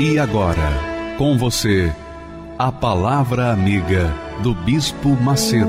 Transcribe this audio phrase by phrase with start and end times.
[0.00, 1.92] E agora, com você,
[2.56, 5.66] a Palavra Amiga do Bispo Macedo.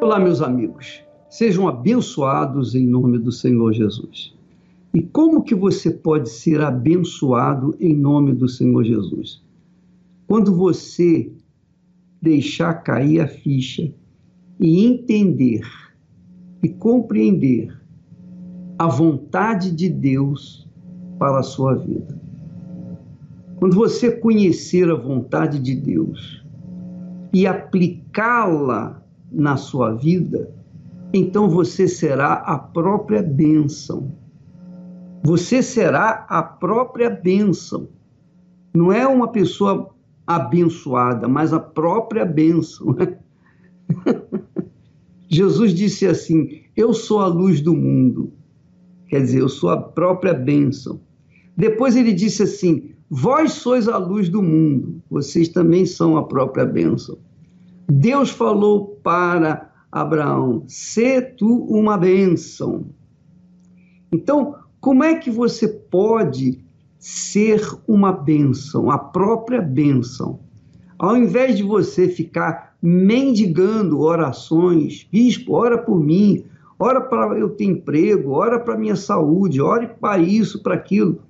[0.00, 1.02] Olá, meus amigos.
[1.28, 4.34] Sejam abençoados em nome do Senhor Jesus.
[4.94, 9.42] E como que você pode ser abençoado em nome do Senhor Jesus?
[10.26, 11.30] Quando você
[12.24, 13.92] deixar cair a ficha
[14.58, 15.60] e entender
[16.62, 17.78] e compreender
[18.78, 20.66] a vontade de Deus
[21.18, 22.18] para a sua vida.
[23.56, 26.42] Quando você conhecer a vontade de Deus
[27.32, 30.50] e aplicá-la na sua vida,
[31.12, 34.12] então você será a própria bênção.
[35.22, 37.88] Você será a própria bênção.
[38.74, 39.93] Não é uma pessoa
[40.26, 42.96] abençoada, mas a própria bênção.
[45.28, 48.32] Jesus disse assim: Eu sou a luz do mundo.
[49.08, 51.00] Quer dizer, eu sou a própria bênção.
[51.56, 56.64] Depois ele disse assim: Vós sois a luz do mundo, vocês também são a própria
[56.64, 57.18] bênção.
[57.88, 62.86] Deus falou para Abraão: Sê tu uma bênção.
[64.10, 66.63] Então, como é que você pode
[67.04, 70.40] ser uma bênção, a própria bênção.
[70.98, 76.46] Ao invés de você ficar mendigando orações, bispo, ora por mim,
[76.78, 81.20] ora para eu ter emprego, ora para minha saúde, ore para isso, para aquilo.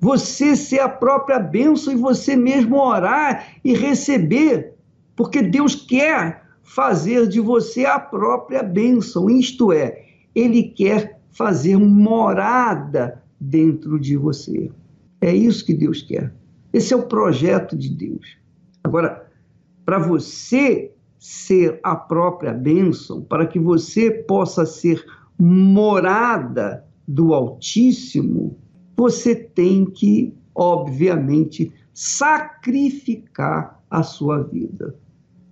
[0.00, 4.74] Você ser a própria bênção e você mesmo orar e receber,
[5.14, 10.02] porque Deus quer fazer de você a própria bênção, isto é,
[10.34, 14.68] Ele quer fazer morada dentro de você.
[15.20, 16.34] É isso que Deus quer.
[16.72, 18.36] Esse é o projeto de Deus.
[18.84, 19.26] Agora,
[19.84, 25.04] para você ser a própria bênção, para que você possa ser
[25.38, 28.58] morada do Altíssimo,
[28.96, 34.94] você tem que, obviamente, sacrificar a sua vida.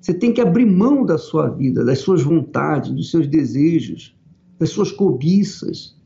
[0.01, 4.15] Você tem que abrir mão da sua vida, das suas vontades, dos seus desejos,
[4.59, 5.97] das suas cobiças.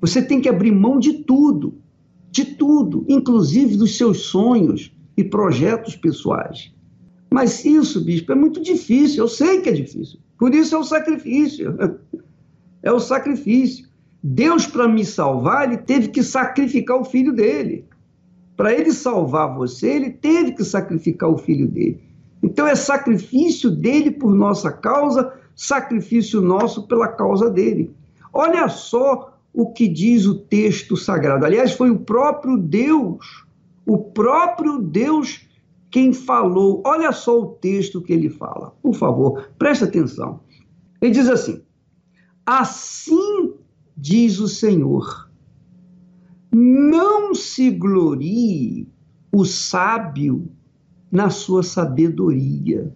[0.00, 1.78] Você tem que abrir mão de tudo
[2.36, 6.70] de tudo, inclusive dos seus sonhos e projetos pessoais.
[7.32, 10.20] Mas isso, bispo, é muito difícil, eu sei que é difícil.
[10.38, 11.74] Por isso é o sacrifício.
[12.82, 13.88] É o sacrifício.
[14.22, 17.84] Deus, para me salvar, ele teve que sacrificar o filho dele.
[18.56, 22.00] Para ele salvar você, ele teve que sacrificar o filho dele.
[22.40, 27.90] Então é sacrifício dele por nossa causa, sacrifício nosso pela causa dele.
[28.32, 31.46] Olha só o que diz o texto sagrado.
[31.46, 33.46] Aliás, foi o próprio Deus,
[33.86, 35.48] o próprio Deus
[35.90, 36.82] quem falou.
[36.84, 38.76] Olha só o texto que ele fala.
[38.82, 40.40] Por favor, preste atenção.
[41.00, 41.62] Ele diz assim:
[42.44, 43.54] Assim
[43.96, 45.30] diz o Senhor,
[46.52, 48.86] não se glorie
[49.32, 50.52] o sábio
[51.10, 52.94] na sua sabedoria,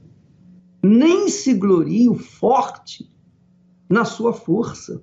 [0.82, 3.10] nem se glorie o forte
[3.88, 5.02] na sua força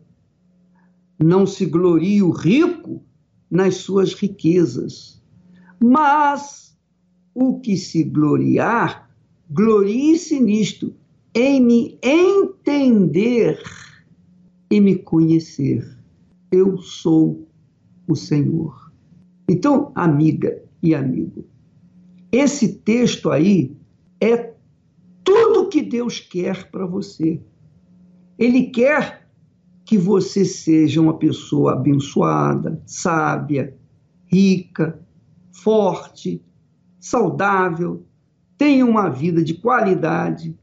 [1.20, 3.04] não se glorie o rico
[3.50, 5.22] nas suas riquezas,
[5.80, 6.78] mas
[7.34, 9.10] o que se gloriar,
[9.50, 10.94] glorie-se nisto,
[11.34, 13.62] em me entender
[14.72, 15.88] e me conhecer.
[16.52, 17.48] Eu sou
[18.08, 18.92] o Senhor.
[19.50, 21.46] Então, amiga e amigo,
[22.32, 23.76] esse texto aí
[24.20, 24.54] é
[25.24, 27.40] tudo que Deus quer para você.
[28.38, 29.27] Ele quer
[29.88, 33.74] que você seja uma pessoa abençoada, sábia,
[34.26, 35.00] rica,
[35.50, 36.44] forte,
[37.00, 38.04] saudável,
[38.58, 40.54] tenha uma vida de qualidade.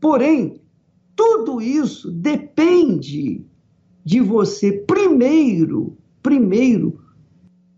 [0.00, 0.60] Porém,
[1.14, 3.46] tudo isso depende
[4.04, 7.00] de você primeiro, primeiro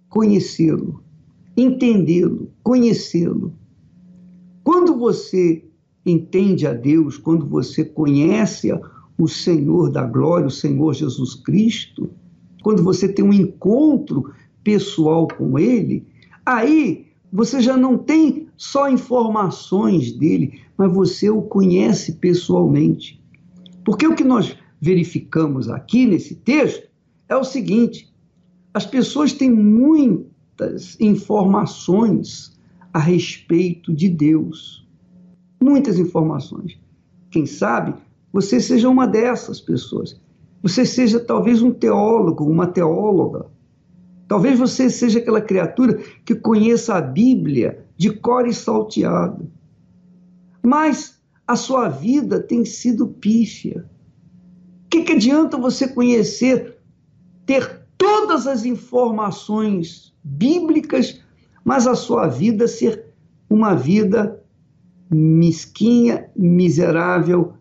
[0.09, 1.05] conhecê-lo,
[1.55, 3.53] entendê-lo, conhecê-lo.
[4.65, 5.63] Quando você
[6.07, 8.73] entende a Deus, quando você conhece
[9.19, 12.11] o Senhor da glória, o Senhor Jesus Cristo,
[12.63, 14.33] quando você tem um encontro
[14.65, 16.07] pessoal com Ele,
[16.45, 23.23] aí você já não tem só informações dele, mas você o conhece pessoalmente.
[23.85, 26.89] Porque o que nós verificamos aqui nesse texto
[27.29, 28.13] é o seguinte:
[28.75, 32.59] as pessoas têm muitas informações
[32.93, 34.87] a respeito de Deus.
[35.63, 36.79] Muitas informações.
[37.31, 37.95] Quem sabe
[38.33, 40.21] você seja uma dessas pessoas.
[40.63, 43.47] Você seja talvez um teólogo, uma teóloga.
[44.27, 49.51] Talvez você seja aquela criatura que conheça a Bíblia de cor e salteado.
[50.63, 53.85] Mas a sua vida tem sido pífia.
[54.87, 56.79] O que, que adianta você conhecer,
[57.45, 61.21] ter todas as informações bíblicas,
[61.65, 63.07] mas a sua vida ser
[63.51, 64.43] uma vida
[65.11, 67.55] mesquinha, miserável,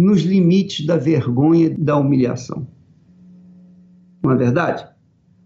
[0.00, 2.66] nos limites da vergonha e da humilhação.
[4.22, 4.86] Não é verdade?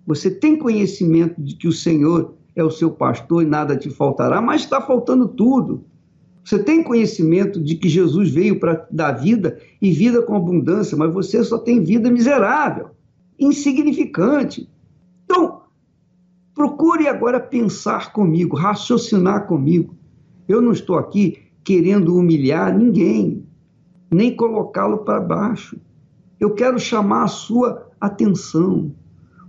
[0.06, 4.40] Você tem conhecimento de que o Senhor é o seu pastor e nada te faltará,
[4.40, 5.84] mas está faltando tudo.
[6.44, 11.12] Você tem conhecimento de que Jesus veio para dar vida e vida com abundância, mas
[11.12, 12.90] você só tem vida miserável,
[13.38, 14.68] insignificante.
[15.24, 15.62] Então,
[16.54, 19.96] procure agora pensar comigo, raciocinar comigo.
[20.46, 23.43] Eu não estou aqui querendo humilhar ninguém,
[24.10, 25.80] nem colocá-lo para baixo.
[26.38, 28.94] Eu quero chamar a sua atenção,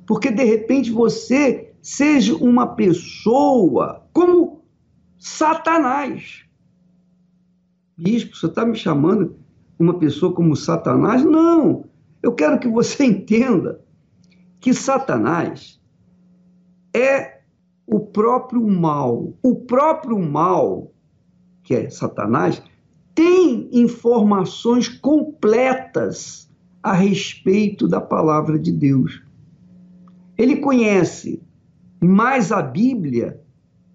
[0.05, 4.63] porque de repente você seja uma pessoa como
[5.17, 6.43] Satanás.
[7.97, 9.35] Bispo, você está me chamando
[9.77, 11.23] uma pessoa como Satanás?
[11.23, 11.85] Não!
[12.21, 13.81] Eu quero que você entenda
[14.59, 15.79] que Satanás
[16.95, 17.41] é
[17.85, 19.33] o próprio mal.
[19.43, 20.91] O próprio mal,
[21.63, 22.61] que é Satanás,
[23.15, 26.51] tem informações completas
[26.83, 29.23] a respeito da palavra de Deus.
[30.37, 31.41] Ele conhece
[32.01, 33.41] mais a Bíblia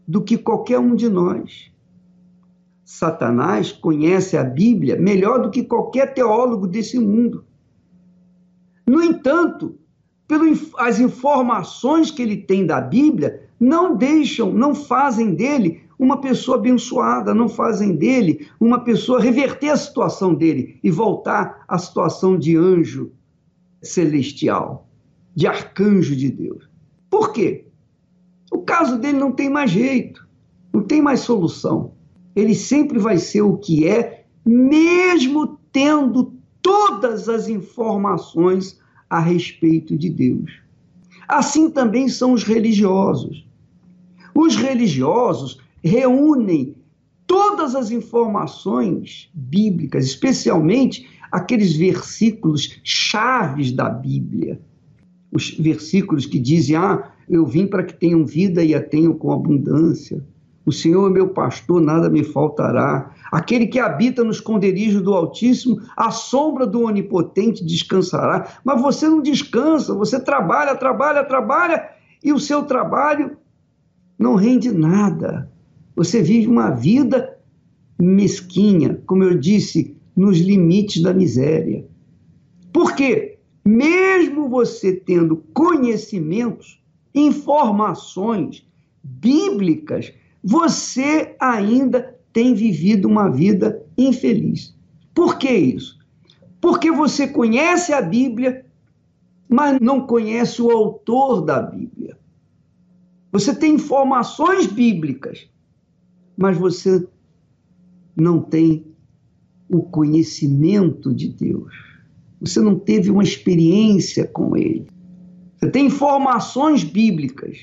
[0.09, 1.71] do que qualquer um de nós.
[2.83, 7.45] Satanás conhece a Bíblia melhor do que qualquer teólogo desse mundo.
[8.89, 9.79] No entanto,
[10.79, 17.35] as informações que ele tem da Bíblia não deixam, não fazem dele uma pessoa abençoada,
[17.35, 23.13] não fazem dele uma pessoa reverter a situação dele e voltar à situação de anjo
[23.83, 24.89] celestial,
[25.35, 26.67] de arcanjo de Deus.
[27.11, 27.67] Por quê?
[28.51, 30.27] O caso dele não tem mais jeito,
[30.73, 31.93] não tem mais solução.
[32.35, 36.33] Ele sempre vai ser o que é, mesmo tendo
[36.63, 38.81] todas as informações
[39.11, 40.51] a respeito de Deus.
[41.29, 43.47] Assim também são os religiosos.
[44.35, 46.77] Os religiosos reúnem
[47.27, 54.61] todas as informações bíblicas, especialmente aqueles versículos chaves da Bíblia.
[55.33, 59.33] Os versículos que dizem: Ah, eu vim para que tenham vida e a tenham com
[59.33, 60.25] abundância.
[60.67, 63.11] O Senhor é meu pastor, nada me faltará.
[63.33, 68.47] Aquele que habita no esconderijo do Altíssimo, a sombra do Onipotente descansará.
[68.65, 71.91] Mas você não descansa, você trabalha, trabalha, trabalha,
[72.23, 73.37] e o seu trabalho
[74.19, 75.51] não rende nada.
[75.97, 77.39] Você vive uma vida
[77.99, 81.85] mesquinha, como eu disse, nos limites da miséria.
[82.73, 83.39] Por quê?
[83.65, 86.83] Mesmo você tendo conhecimentos,
[87.15, 88.67] informações
[89.03, 90.13] bíblicas,
[90.43, 94.75] você ainda tem vivido uma vida infeliz.
[95.15, 95.99] Por que isso?
[96.61, 98.65] Porque você conhece a Bíblia,
[99.49, 102.19] mas não conhece o autor da Bíblia.
[103.33, 105.50] Você tem informações bíblicas,
[106.41, 107.07] mas você
[108.17, 108.87] não tem
[109.69, 111.71] o conhecimento de Deus.
[112.41, 114.87] Você não teve uma experiência com Ele.
[115.59, 117.59] Você tem informações bíblicas,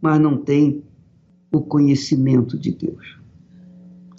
[0.00, 0.82] mas não tem
[1.52, 3.18] o conhecimento de Deus.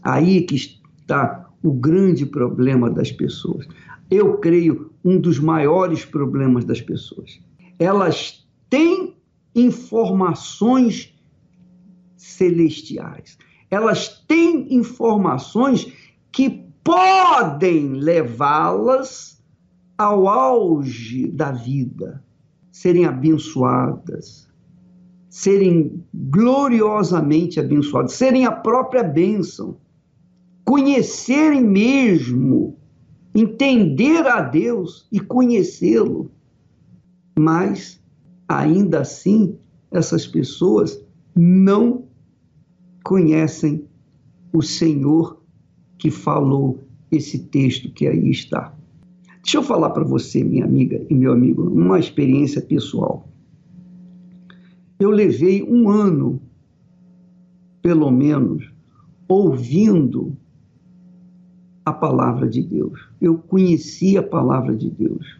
[0.03, 3.68] Aí que está o grande problema das pessoas.
[4.12, 7.42] Eu creio um dos maiores problemas das pessoas.
[7.80, 9.15] Elas têm
[9.56, 11.12] informações
[12.15, 13.36] celestiais
[13.74, 15.92] elas têm informações
[16.32, 19.44] que podem levá-las
[19.98, 22.24] ao auge da vida,
[22.72, 24.48] serem abençoadas,
[25.27, 29.77] serem gloriosamente abençoadas, serem a própria bênção,
[30.63, 32.77] conhecerem mesmo,
[33.34, 36.32] entender a Deus e conhecê-lo.
[37.38, 38.00] Mas,
[38.48, 39.58] ainda assim,
[39.89, 41.03] essas pessoas
[41.36, 42.03] não
[43.03, 43.86] conhecem
[44.51, 45.41] o Senhor
[45.98, 46.79] que falou
[47.12, 48.74] esse texto que aí está.
[49.43, 53.27] Deixa eu falar para você, minha amiga e meu amigo, uma experiência pessoal.
[55.00, 56.41] Eu levei um ano,
[57.81, 58.72] pelo menos,
[59.27, 60.38] ouvindo
[61.86, 63.00] a palavra de Deus.
[63.19, 65.39] Eu conhecia a palavra de Deus.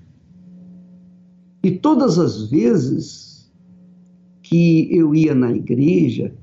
[1.64, 3.50] E todas as vezes
[4.42, 6.36] que eu ia na igreja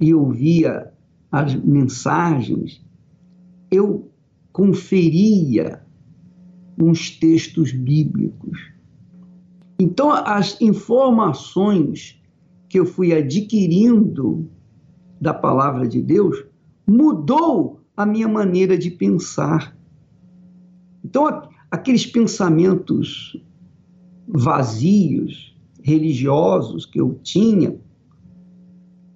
[0.00, 0.92] e ouvia
[1.30, 2.84] as mensagens,
[3.70, 4.10] eu
[4.52, 5.82] conferia
[6.78, 8.58] uns textos bíblicos.
[9.78, 12.20] Então, as informações
[12.68, 14.48] que eu fui adquirindo
[15.20, 16.44] da palavra de Deus
[16.86, 19.76] mudou a minha maneira de pensar.
[21.04, 23.42] Então, aqueles pensamentos
[24.26, 27.78] vazios, religiosos que eu tinha,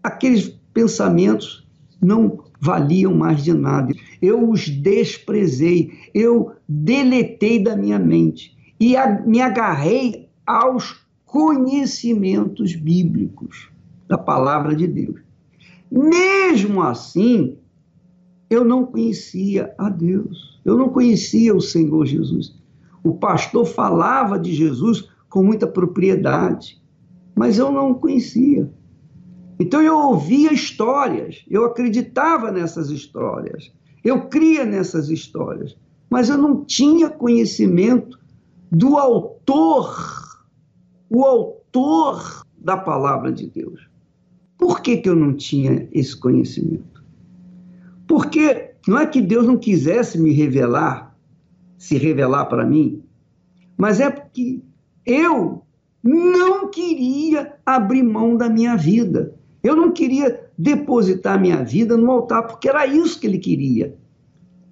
[0.02, 1.66] aqueles pensamentos
[2.00, 3.94] não valiam mais de nada.
[4.20, 13.70] Eu os desprezei, eu deletei da minha mente e a, me agarrei aos conhecimentos bíblicos
[14.08, 15.20] da palavra de Deus.
[15.90, 17.56] Mesmo assim,
[18.48, 22.54] eu não conhecia a Deus, eu não conhecia o Senhor Jesus.
[23.02, 26.80] O pastor falava de Jesus com muita propriedade,
[27.34, 28.70] mas eu não o conhecia.
[29.60, 33.70] Então eu ouvia histórias, eu acreditava nessas histórias,
[34.02, 35.76] eu cria nessas histórias,
[36.08, 38.18] mas eu não tinha conhecimento
[38.72, 40.40] do autor,
[41.10, 43.86] o autor da palavra de Deus.
[44.56, 47.04] Por que, que eu não tinha esse conhecimento?
[48.08, 51.14] Porque não é que Deus não quisesse me revelar,
[51.76, 53.02] se revelar para mim,
[53.76, 54.62] mas é porque
[55.04, 55.62] eu
[56.02, 59.38] não queria abrir mão da minha vida.
[59.62, 63.94] Eu não queria depositar minha vida no altar, porque era isso que ele queria.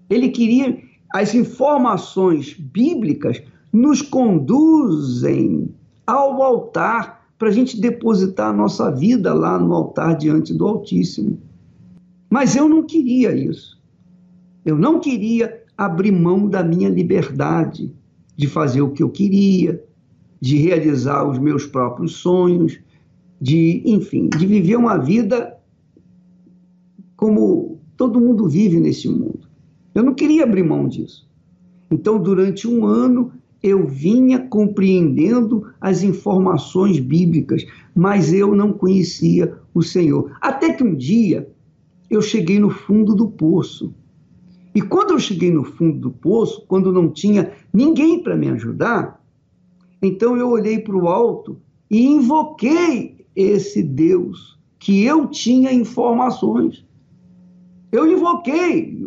[0.08, 0.78] Ele queria
[1.12, 3.42] as informações bíblicas
[3.72, 5.74] nos conduzem
[6.06, 11.40] ao altar para a gente depositar a nossa vida lá no altar diante do Altíssimo.
[12.28, 13.80] Mas eu não queria isso.
[14.64, 17.94] Eu não queria abrir mão da minha liberdade
[18.36, 19.82] de fazer o que eu queria,
[20.40, 22.78] de realizar os meus próprios sonhos,
[23.40, 25.56] de, enfim, de viver uma vida
[27.16, 29.40] como todo mundo vive nesse mundo.
[29.94, 31.28] Eu não queria abrir mão disso.
[31.90, 37.64] Então, durante um ano, eu vinha compreendendo as informações bíblicas,
[37.94, 40.30] mas eu não conhecia o Senhor.
[40.40, 41.50] Até que um dia
[42.08, 43.94] eu cheguei no fundo do poço.
[44.74, 49.20] E quando eu cheguei no fundo do poço, quando não tinha ninguém para me ajudar,
[50.00, 56.84] então eu olhei para o alto e invoquei esse Deus que eu tinha informações.
[57.92, 59.06] Eu invoquei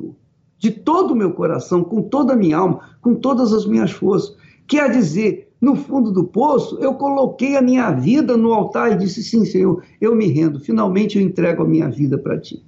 [0.57, 4.35] de todo o meu coração, com toda a minha alma, com todas as minhas forças.
[4.67, 9.21] Quer dizer, no fundo do poço, eu coloquei a minha vida no altar e disse:
[9.21, 12.63] Sim, Senhor, eu me rendo, finalmente eu entrego a minha vida para ti.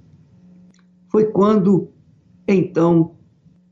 [1.08, 1.88] Foi quando,
[2.46, 3.12] então,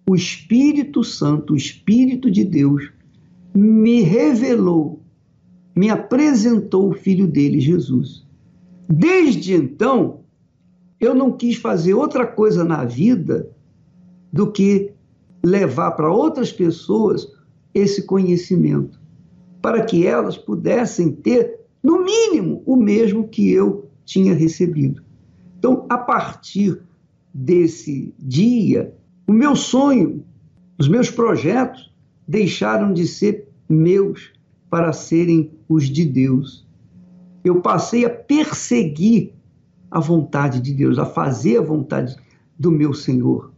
[0.09, 2.91] o Espírito Santo, o Espírito de Deus,
[3.55, 5.02] me revelou,
[5.75, 8.27] me apresentou o filho dele, Jesus.
[8.89, 10.21] Desde então,
[11.01, 13.51] eu não quis fazer outra coisa na vida
[14.33, 14.93] do que
[15.45, 17.27] levar para outras pessoas
[17.75, 19.01] esse conhecimento,
[19.61, 25.03] para que elas pudessem ter, no mínimo, o mesmo que eu tinha recebido.
[25.59, 26.81] Então, a partir
[27.33, 28.95] desse dia,
[29.27, 30.25] o meu sonho,
[30.79, 31.93] os meus projetos
[32.27, 34.33] deixaram de ser meus
[34.73, 36.67] para serem os de Deus.
[37.45, 39.35] Eu passei a perseguir
[39.91, 42.17] a vontade de Deus, a fazer a vontade
[42.59, 43.53] do meu Senhor,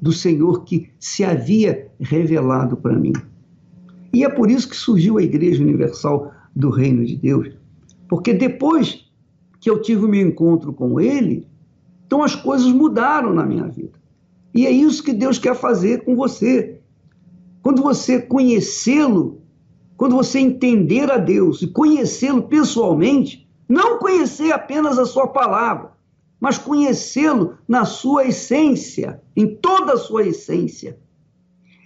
[0.00, 3.12] do Senhor que se havia revelado para mim.
[4.14, 7.50] E é por isso que surgiu a Igreja Universal do Reino de Deus.
[8.08, 9.10] Porque depois
[9.58, 11.44] que eu tive o meu encontro com Ele,
[12.06, 13.98] então as coisas mudaram na minha vida.
[14.54, 16.78] E é isso que Deus quer fazer com você.
[17.62, 19.41] Quando você conhecê-lo,
[20.02, 25.92] quando você entender a Deus e conhecê-lo pessoalmente, não conhecer apenas a sua palavra,
[26.40, 30.98] mas conhecê-lo na sua essência, em toda a sua essência.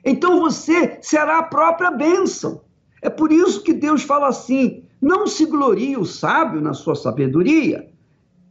[0.02, 2.62] Então você será a própria bênção.
[3.02, 7.92] É por isso que Deus fala assim: não se glorie o sábio na sua sabedoria,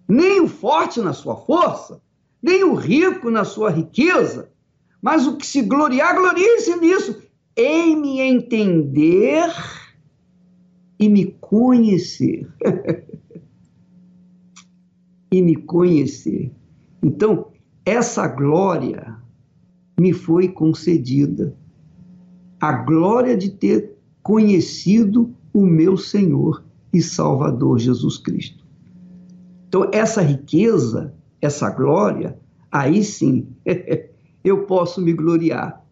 [0.08, 2.00] nem o forte na sua força,
[2.40, 4.52] nem o rico na sua riqueza,
[5.02, 7.25] mas o que se gloriar, glorie-se nisso,
[7.58, 9.50] em me entender
[11.00, 12.48] e me conhecer.
[15.32, 16.52] e me conhecer.
[17.04, 17.52] Então,
[17.86, 19.18] essa glória
[20.00, 21.56] me foi concedida
[22.60, 28.66] a glória de ter conhecido o meu Senhor e Salvador Jesus Cristo.
[29.68, 32.40] Então, essa riqueza, essa glória,
[32.72, 33.48] aí sim
[34.44, 35.85] eu posso me gloriar.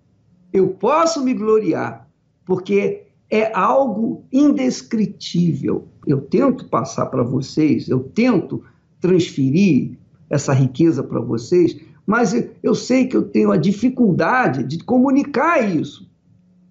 [0.54, 2.08] Eu posso me gloriar,
[2.46, 5.88] porque é algo indescritível.
[6.06, 8.64] Eu tento passar para vocês, eu tento
[9.02, 9.98] transferir
[10.30, 16.08] essa riqueza para vocês, mas eu sei que eu tenho a dificuldade de comunicar isso.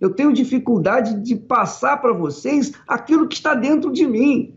[0.01, 4.55] Eu tenho dificuldade de passar para vocês aquilo que está dentro de mim.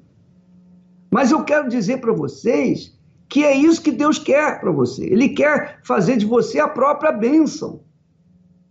[1.09, 2.95] Mas eu quero dizer para vocês
[3.29, 5.05] que é isso que Deus quer para você.
[5.05, 7.84] Ele quer fazer de você a própria bênção.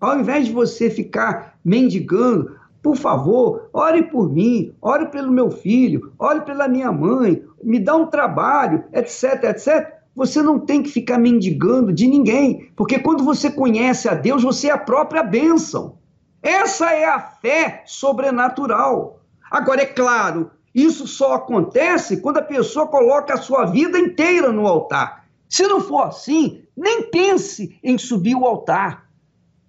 [0.04, 6.12] Ao invés de você ficar mendigando, por favor, ore por mim, ore pelo meu filho,
[6.18, 9.94] ore pela minha mãe, me dá um trabalho, etc, etc.
[10.14, 14.68] Você não tem que ficar mendigando de ninguém, porque quando você conhece a Deus, você
[14.68, 15.96] é a própria bênção.
[16.42, 19.20] Essa é a fé sobrenatural.
[19.50, 24.66] Agora, é claro, isso só acontece quando a pessoa coloca a sua vida inteira no
[24.66, 25.25] altar.
[25.49, 29.03] Se não for assim, nem pense em subir o altar,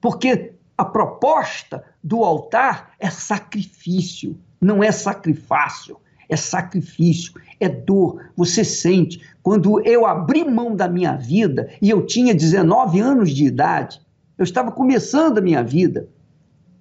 [0.06, 5.98] porque a proposta do altar é sacrifício, não é sacrifício,
[6.30, 8.30] é sacrifício, é dor.
[8.38, 9.20] Você sente.
[9.42, 14.00] Quando eu abri mão da minha vida e eu tinha 19 anos de idade,
[14.38, 16.08] eu estava começando a minha vida.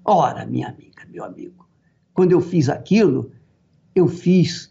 [0.04, 1.66] Ora, minha amiga, meu amigo,
[2.12, 3.32] quando eu fiz aquilo,
[3.94, 4.70] eu fiz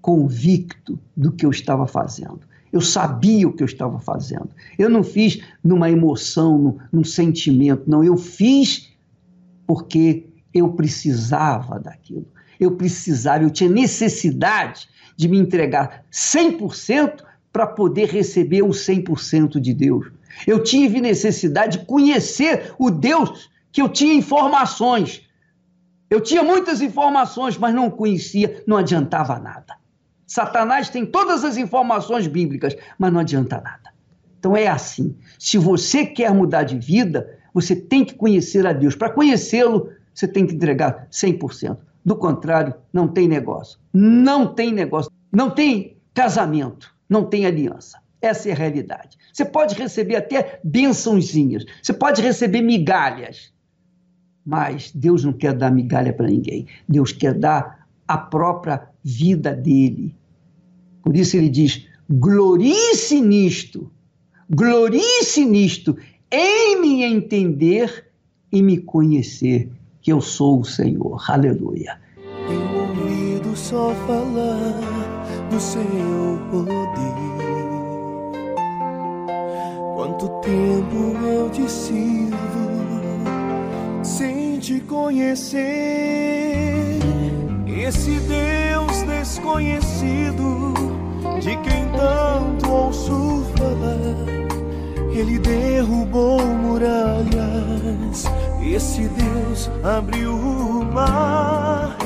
[0.00, 2.40] convicto do que eu estava fazendo.
[2.72, 4.50] Eu sabia o que eu estava fazendo.
[4.78, 8.02] Eu não fiz numa emoção, num, num sentimento, não.
[8.02, 8.90] Eu fiz
[9.66, 12.26] porque eu precisava daquilo.
[12.58, 19.74] Eu precisava, eu tinha necessidade de me entregar 100% para poder receber o 100% de
[19.74, 20.06] Deus.
[20.46, 25.22] Eu tive necessidade de conhecer o Deus que eu tinha informações,
[26.10, 29.81] eu tinha muitas informações, mas não conhecia, não adiantava nada.
[30.32, 33.92] Satanás tem todas as informações bíblicas, mas não adianta nada.
[34.38, 35.14] Então é assim.
[35.38, 38.96] Se você quer mudar de vida, você tem que conhecer a Deus.
[38.96, 41.76] Para conhecê-lo, você tem que entregar 100%.
[42.02, 43.78] Do contrário, não tem negócio.
[43.92, 45.12] Não tem negócio.
[45.30, 46.90] Não tem casamento.
[47.10, 47.98] Não tem aliança.
[48.22, 49.18] Essa é a realidade.
[49.34, 51.66] Você pode receber até bençãozinhas.
[51.82, 53.52] Você pode receber migalhas.
[54.46, 56.66] Mas Deus não quer dar migalha para ninguém.
[56.88, 60.16] Deus quer dar a própria vida dele.
[61.02, 63.90] Por isso ele diz: glorice nisto,
[64.48, 65.96] glorice nisto,
[66.30, 68.06] em me entender
[68.52, 69.68] e me conhecer
[70.00, 71.22] que eu sou o Senhor.
[71.28, 72.00] Aleluia.
[72.46, 77.22] Tenho ouvido só falar do seu poder.
[79.94, 82.62] Quanto tempo eu te sirvo
[84.62, 85.58] te conhecer.
[87.66, 90.72] Esse Deus desconhecido,
[91.42, 94.14] de quem tanto ouço falar,
[95.12, 98.24] ele derrubou muralhas.
[98.64, 101.96] Esse Deus abriu o mar.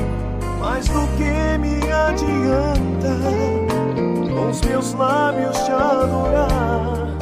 [0.59, 3.15] Mas do que me adianta
[4.35, 7.15] com os meus lábios te adorar?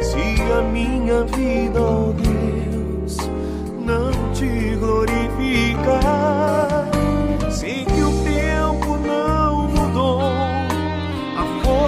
[0.00, 3.18] Se a minha vida, oh Deus,
[3.84, 6.45] não te glorificar.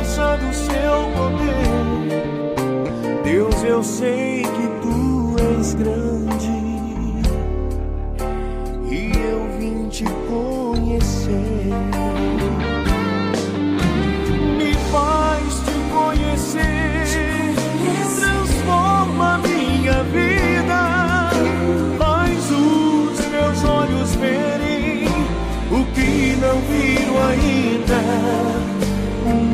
[0.08, 2.54] Força do seu poder.
[3.22, 6.48] Deus, eu sei que tu és grande
[8.90, 12.07] e eu vim te conhecer.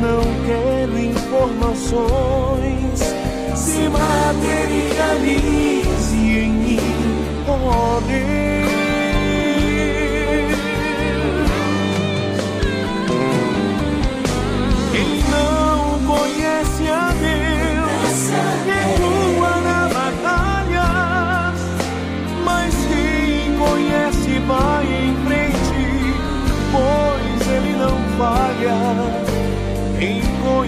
[0.05, 2.99] Não quero informações.
[3.55, 6.79] Se materialize em mim,
[7.47, 8.44] oh Deus.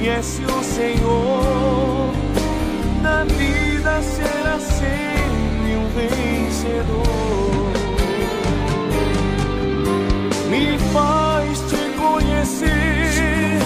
[0.08, 2.14] Conhece o Senhor,
[3.02, 7.04] na vida será sempre um vencedor.
[10.50, 13.60] Me faz te conhecer,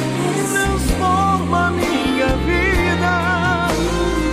[0.51, 3.67] transforma minha vida,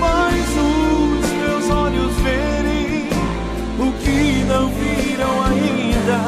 [0.01, 3.11] faz os meus olhos verem
[3.79, 6.18] o que não viram ainda.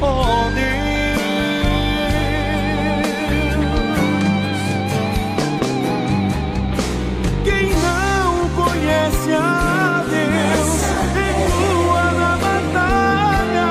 [0.00, 0.80] oh Deus.
[7.44, 10.70] Quem não conhece a Deus
[11.14, 13.70] recua na batalha,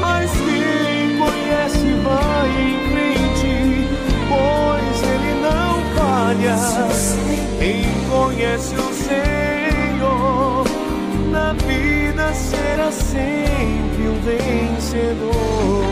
[0.00, 3.52] mas quem conhece vai em frente,
[4.28, 6.56] pois ele não falha.
[7.58, 8.91] Quem conhece o
[12.42, 15.84] será sempre um vencedor.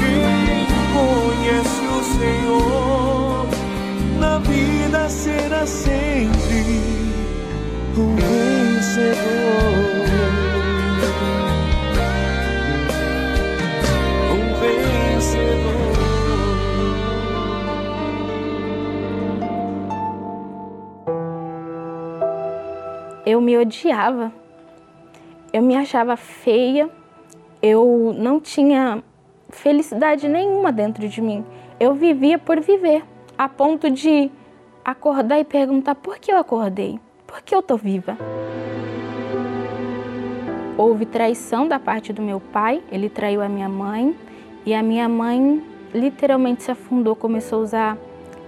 [0.00, 3.46] Quem conhece o Senhor
[4.18, 6.80] na vida será sempre
[7.96, 9.93] um vencedor.
[23.26, 24.32] Eu me odiava.
[25.52, 26.88] Eu me achava feia.
[27.62, 29.02] Eu não tinha
[29.48, 31.44] felicidade nenhuma dentro de mim.
[31.80, 33.02] Eu vivia por viver,
[33.36, 34.30] a ponto de
[34.84, 37.00] acordar e perguntar por que eu acordei?
[37.26, 38.16] Por que eu tô viva?
[40.76, 44.14] Houve traição da parte do meu pai, ele traiu a minha mãe
[44.66, 45.62] e a minha mãe
[45.94, 47.98] literalmente se afundou, começou a usar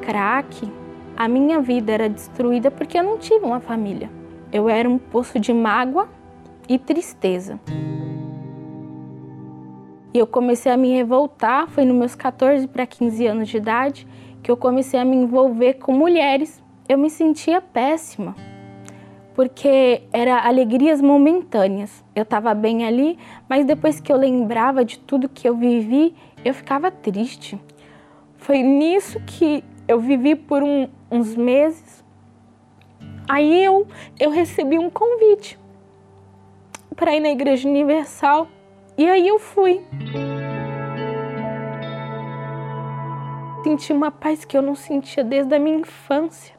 [0.01, 0.71] crack.
[1.17, 4.11] A minha vida era destruída porque eu não tive uma família.
[4.53, 6.09] Eu era um poço de mágoa
[6.69, 7.61] e tristeza.
[10.15, 14.07] E eu comecei a me revoltar, foi nos meus 14 para 15 anos de idade
[14.43, 16.63] que eu comecei a me envolver com mulheres.
[16.89, 18.35] Eu me sentia péssima,
[19.35, 22.05] porque era alegrias momentâneas.
[22.15, 26.55] Eu estava bem ali, mas depois que eu lembrava de tudo que eu vivi, eu
[26.55, 27.61] ficava triste.
[28.39, 31.86] Foi nisso que eu vivi por um, uns meses.
[33.29, 33.87] Aí eu,
[34.19, 35.59] eu recebi um convite
[36.95, 38.49] para ir na Igreja Universal
[38.97, 39.85] e aí eu fui.
[43.65, 46.55] Senti uma paz que eu não sentia desde a minha infância.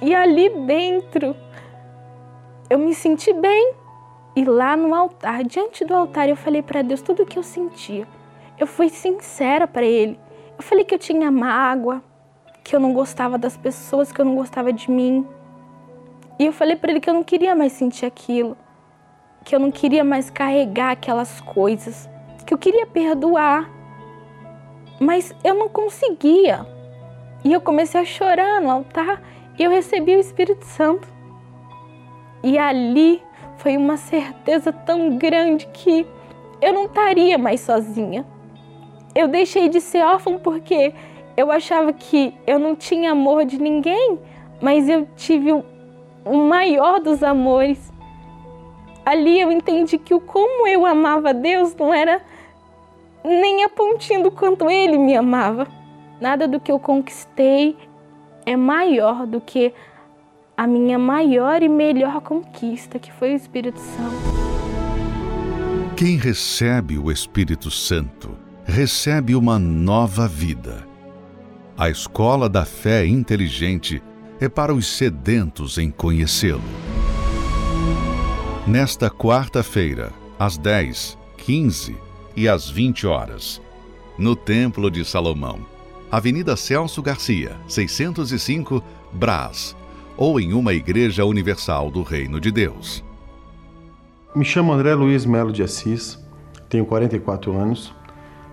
[0.00, 1.36] E ali dentro
[2.70, 3.74] eu me senti bem.
[4.34, 7.42] E lá no altar, diante do altar, eu falei para Deus tudo o que eu
[7.42, 8.06] sentia.
[8.58, 10.18] Eu fui sincera para Ele.
[10.56, 12.02] Eu falei que eu tinha mágoa,
[12.62, 15.26] que eu não gostava das pessoas, que eu não gostava de mim.
[16.38, 18.56] E eu falei para Ele que eu não queria mais sentir aquilo,
[19.44, 22.08] que eu não queria mais carregar aquelas coisas,
[22.46, 23.70] que eu queria perdoar.
[25.00, 26.66] Mas eu não conseguia.
[27.44, 29.20] E eu comecei a chorar no altar
[29.58, 31.08] e eu recebi o Espírito Santo.
[32.42, 33.22] E ali
[33.58, 36.06] foi uma certeza tão grande que
[36.60, 38.24] eu não estaria mais sozinha.
[39.14, 40.94] Eu deixei de ser órfã porque
[41.42, 44.16] eu achava que eu não tinha amor de ninguém,
[44.60, 45.64] mas eu tive o,
[46.36, 47.92] maior dos amores.
[49.04, 52.22] Ali eu entendi que o como eu amava Deus não era
[53.24, 55.66] nem a pontinha do quanto Ele me amava.
[56.20, 57.76] Nada do que eu conquistei
[58.46, 59.74] é maior do que
[60.56, 64.32] a minha maior e melhor conquista, que foi o Espírito Santo.
[65.96, 68.30] Quem recebe o Espírito Santo
[68.64, 70.91] recebe uma nova vida.
[71.76, 74.02] A escola da fé inteligente
[74.38, 76.60] é para os sedentos em conhecê-lo.
[78.66, 81.96] Nesta quarta-feira, às 10, 15
[82.36, 83.60] e às 20 horas,
[84.18, 85.60] no Templo de Salomão,
[86.10, 89.74] Avenida Celso Garcia, 605, Brás,
[90.14, 93.02] ou em uma igreja universal do Reino de Deus.
[94.36, 96.18] Me chamo André Luiz Melo de Assis,
[96.68, 97.94] tenho 44 anos,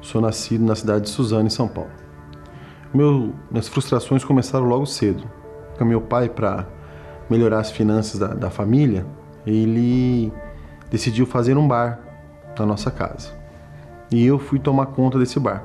[0.02, 1.99] sou nascido na cidade de Suzano, em São Paulo.
[2.94, 5.24] Meu, minhas frustrações começaram logo cedo.
[5.78, 6.68] Com meu pai, para
[7.30, 9.06] melhorar as finanças da, da família,
[9.46, 10.34] ele
[10.90, 12.00] decidiu fazer um bar
[12.58, 13.32] na nossa casa.
[14.12, 15.64] E eu fui tomar conta desse bar.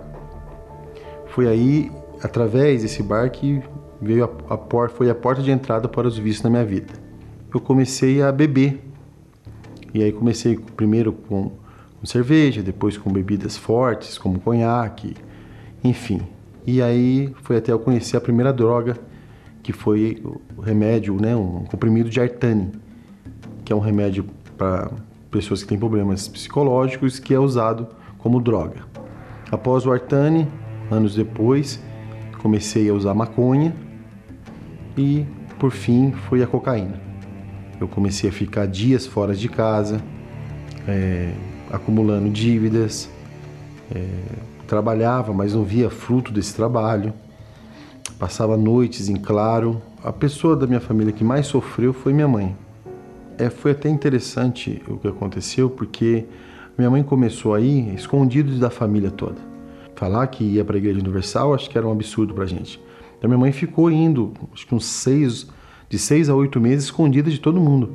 [1.28, 1.90] Foi aí,
[2.22, 3.62] através desse bar, que
[4.00, 6.92] veio a, a porta, foi a porta de entrada para os vícios na minha vida.
[7.52, 8.84] Eu comecei a beber.
[9.94, 11.52] E aí comecei primeiro com,
[11.98, 15.16] com cerveja, depois com bebidas fortes, como conhaque,
[15.82, 16.20] enfim.
[16.66, 18.96] E aí foi até eu conhecer a primeira droga,
[19.62, 20.22] que foi
[20.56, 22.72] o remédio, né, um comprimido de artane,
[23.64, 24.24] que é um remédio
[24.56, 24.90] para
[25.30, 28.82] pessoas que têm problemas psicológicos, que é usado como droga.
[29.50, 30.48] Após o artane,
[30.90, 31.80] anos depois,
[32.40, 33.74] comecei a usar maconha
[34.96, 35.26] e,
[35.58, 37.00] por fim, foi a cocaína.
[37.80, 40.00] Eu comecei a ficar dias fora de casa,
[40.86, 41.32] é,
[41.70, 43.10] acumulando dívidas,
[43.94, 44.08] é,
[44.74, 47.14] trabalhava, mas não via fruto desse trabalho,
[48.18, 49.80] passava noites em claro.
[50.02, 52.56] A pessoa da minha família que mais sofreu foi minha mãe.
[53.38, 56.26] É, foi até interessante o que aconteceu, porque
[56.76, 59.40] minha mãe começou aí escondido da família toda.
[59.94, 62.80] Falar que ia para a Igreja Universal, acho que era um absurdo para gente.
[63.16, 65.46] Então minha mãe ficou indo, acho que uns seis,
[65.88, 67.92] de seis a oito meses, escondida de todo mundo.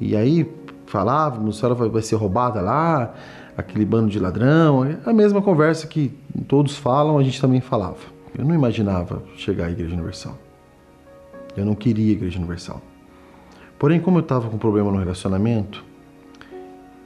[0.00, 0.48] E aí
[0.86, 3.14] falávamos, a senhora vai ser roubada lá,
[3.56, 6.12] aquele bando de ladrão, a mesma conversa que
[6.48, 7.98] todos falam, a gente também falava.
[8.36, 10.38] Eu não imaginava chegar à Igreja Universal.
[11.56, 12.80] Eu não queria a Igreja Universal.
[13.78, 15.84] Porém, como eu estava com problema no relacionamento,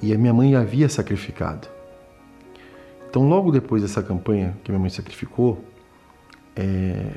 [0.02, 1.68] e a minha mãe havia sacrificado.
[3.08, 5.64] Então, logo depois dessa campanha que minha mãe sacrificou,
[6.54, 7.12] é,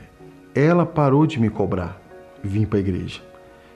[0.55, 1.99] ela parou de me cobrar
[2.43, 3.21] vir para a igreja.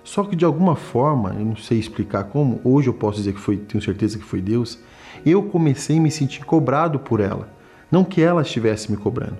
[0.04, 3.40] Só que de alguma forma, eu não sei explicar como, hoje eu posso dizer que
[3.40, 4.80] foi, tenho certeza que foi Deus,
[5.26, 7.50] eu comecei a me sentir cobrado por ela,
[7.91, 9.38] não que ela estivesse me cobrando.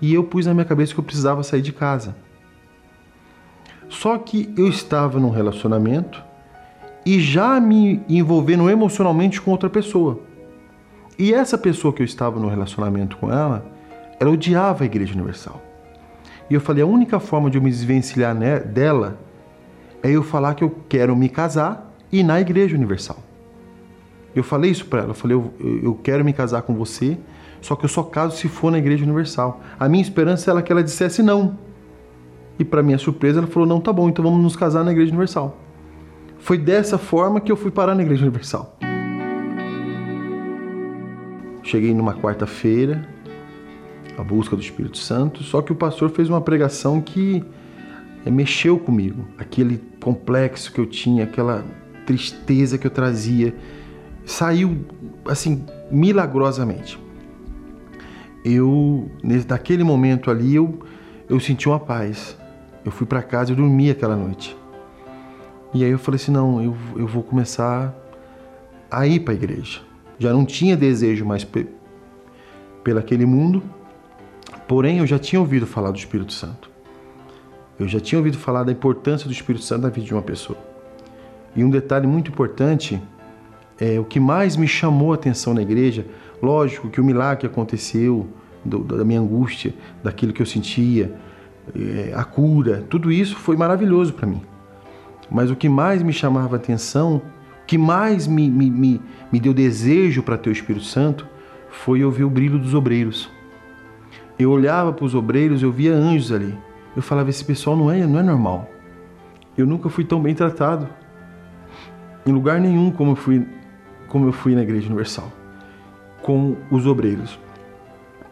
[0.00, 2.14] E eu pus na minha cabeça que eu precisava sair de casa.
[3.88, 6.22] Só que eu estava num relacionamento
[7.06, 10.20] e já me envolvendo emocionalmente com outra pessoa.
[11.18, 13.64] E essa pessoa que eu estava no relacionamento com ela,
[14.18, 15.62] ela odiava a Igreja Universal.
[16.50, 18.34] E eu falei: a única forma de eu me desvencilhar
[18.66, 19.18] dela
[20.02, 23.18] é eu falar que eu quero me casar e ir na Igreja Universal.
[24.34, 27.16] Eu falei isso para ela: eu falei, eu, eu quero me casar com você,
[27.60, 29.60] só que eu só caso se for na Igreja Universal.
[29.78, 31.58] A minha esperança era que ela dissesse não.
[32.58, 35.10] E para minha surpresa, ela falou: não, tá bom, então vamos nos casar na Igreja
[35.10, 35.58] Universal.
[36.38, 38.76] Foi dessa forma que eu fui parar na Igreja Universal.
[41.62, 43.08] Cheguei numa quarta-feira,
[44.18, 47.42] a busca do Espírito Santo, só que o pastor fez uma pregação que
[48.26, 49.24] eh, mexeu comigo.
[49.38, 51.64] Aquele complexo que eu tinha, aquela
[52.04, 53.54] tristeza que eu trazia,
[54.24, 54.84] saiu
[55.26, 56.98] assim milagrosamente.
[58.44, 59.10] Eu
[59.48, 60.78] naquele momento ali eu
[61.28, 62.36] eu senti uma paz.
[62.84, 64.56] Eu fui para casa, eu dormi aquela noite.
[65.72, 67.94] E aí eu falei assim: não, eu, eu vou começar
[68.90, 69.80] a ir para a igreja.
[70.18, 71.66] Já não tinha desejo mais pe
[72.82, 73.62] pelo aquele mundo,
[74.68, 76.70] porém eu já tinha ouvido falar do Espírito Santo.
[77.78, 80.58] Eu já tinha ouvido falar da importância do Espírito Santo na vida de uma pessoa.
[81.56, 83.00] E um detalhe muito importante
[83.80, 86.06] é o que mais me chamou a atenção na igreja.
[86.42, 88.28] Lógico que o milagre aconteceu,
[88.64, 91.14] do, da minha angústia, daquilo que eu sentia,
[91.74, 94.42] é, a cura, tudo isso foi maravilhoso para mim.
[95.30, 97.16] Mas o que mais me chamava a atenção,
[97.62, 99.00] o que mais me, me, me,
[99.32, 101.26] me deu desejo para ter o Espírito Santo,
[101.70, 103.30] foi ouvir o brilho dos obreiros.
[104.38, 106.56] Eu olhava para os obreiros, eu via anjos ali.
[106.94, 108.68] Eu falava, esse pessoal não é, não é normal.
[109.56, 110.88] Eu nunca fui tão bem tratado.
[112.26, 113.46] Em lugar nenhum como eu fui,
[114.14, 115.28] como eu fui na Igreja Universal.
[116.22, 117.36] Com os obreiros.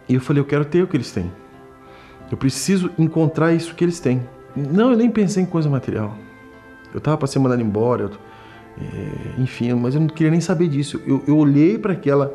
[0.08, 1.28] E eu falei, eu quero ter o que eles têm.
[2.30, 4.22] Eu preciso encontrar isso que eles têm.
[4.54, 6.16] Não, eu nem pensei em coisa material.
[6.94, 8.10] Eu estava para ser mandado embora, eu,
[8.80, 11.02] é, enfim, mas eu não queria nem saber disso.
[11.04, 12.32] Eu, eu olhei para aquela,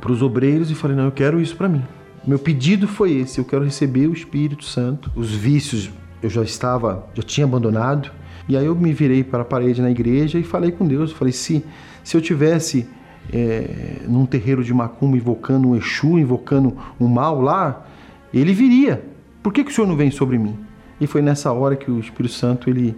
[0.00, 1.84] para os obreiros e falei: não, eu quero isso para mim.
[2.26, 5.12] Meu pedido foi esse: eu quero receber o Espírito Santo.
[5.14, 8.10] Os vícios eu já estava, já tinha abandonado.
[8.48, 11.12] E aí eu me virei para a parede na igreja e falei com Deus.
[11.12, 11.64] Falei: se,
[12.04, 12.86] se eu tivesse
[13.32, 17.86] é, num terreiro de macumba invocando um Exu, invocando um mal lá,
[18.32, 19.04] ele viria.
[19.42, 20.58] Por que, que o Senhor não vem sobre mim?
[21.00, 22.94] E foi nessa hora que o Espírito Santo ele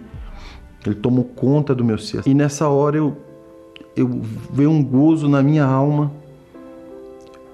[0.85, 2.23] ele tomou conta do meu ser.
[2.25, 3.17] E nessa hora eu,
[3.95, 4.09] eu
[4.69, 6.11] um gozo na minha alma,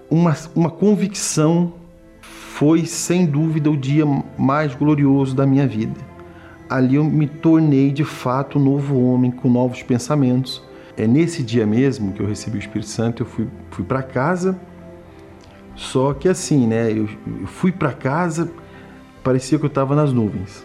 [0.10, 1.74] uma, uma convicção.
[2.22, 4.04] Foi sem dúvida o dia
[4.38, 5.96] mais glorioso da minha vida.
[6.70, 10.62] Ali eu me tornei de fato um novo homem com novos pensamentos.
[11.00, 14.60] É nesse dia mesmo que eu recebi o Espírito Santo, eu fui, fui para casa.
[15.74, 16.92] Só que assim, né?
[16.92, 17.08] Eu,
[17.40, 18.52] eu fui para casa,
[19.24, 20.62] parecia que eu estava nas nuvens.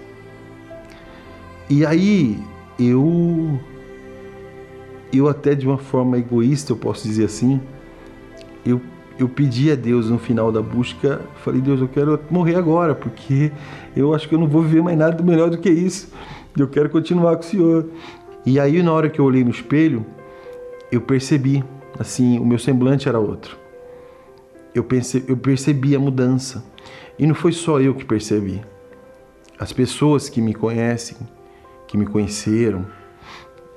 [1.71, 2.37] E aí
[2.81, 3.61] eu
[5.13, 7.61] eu até de uma forma egoísta, eu posso dizer assim,
[8.67, 8.81] eu
[9.17, 13.53] eu pedi a Deus no final da busca, falei, Deus, eu quero morrer agora, porque
[13.95, 16.13] eu acho que eu não vou viver mais nada melhor do que isso.
[16.59, 17.87] Eu quero continuar com o Senhor.
[18.45, 20.05] E aí, na hora que eu olhei no espelho,
[20.91, 21.65] eu percebi,
[21.99, 23.59] assim, o meu semblante era outro.
[24.75, 26.65] Eu, pense, eu percebi a mudança.
[27.19, 28.61] E não foi só eu que percebi.
[29.59, 31.17] As pessoas que me conhecem,
[31.87, 32.85] que me conheceram,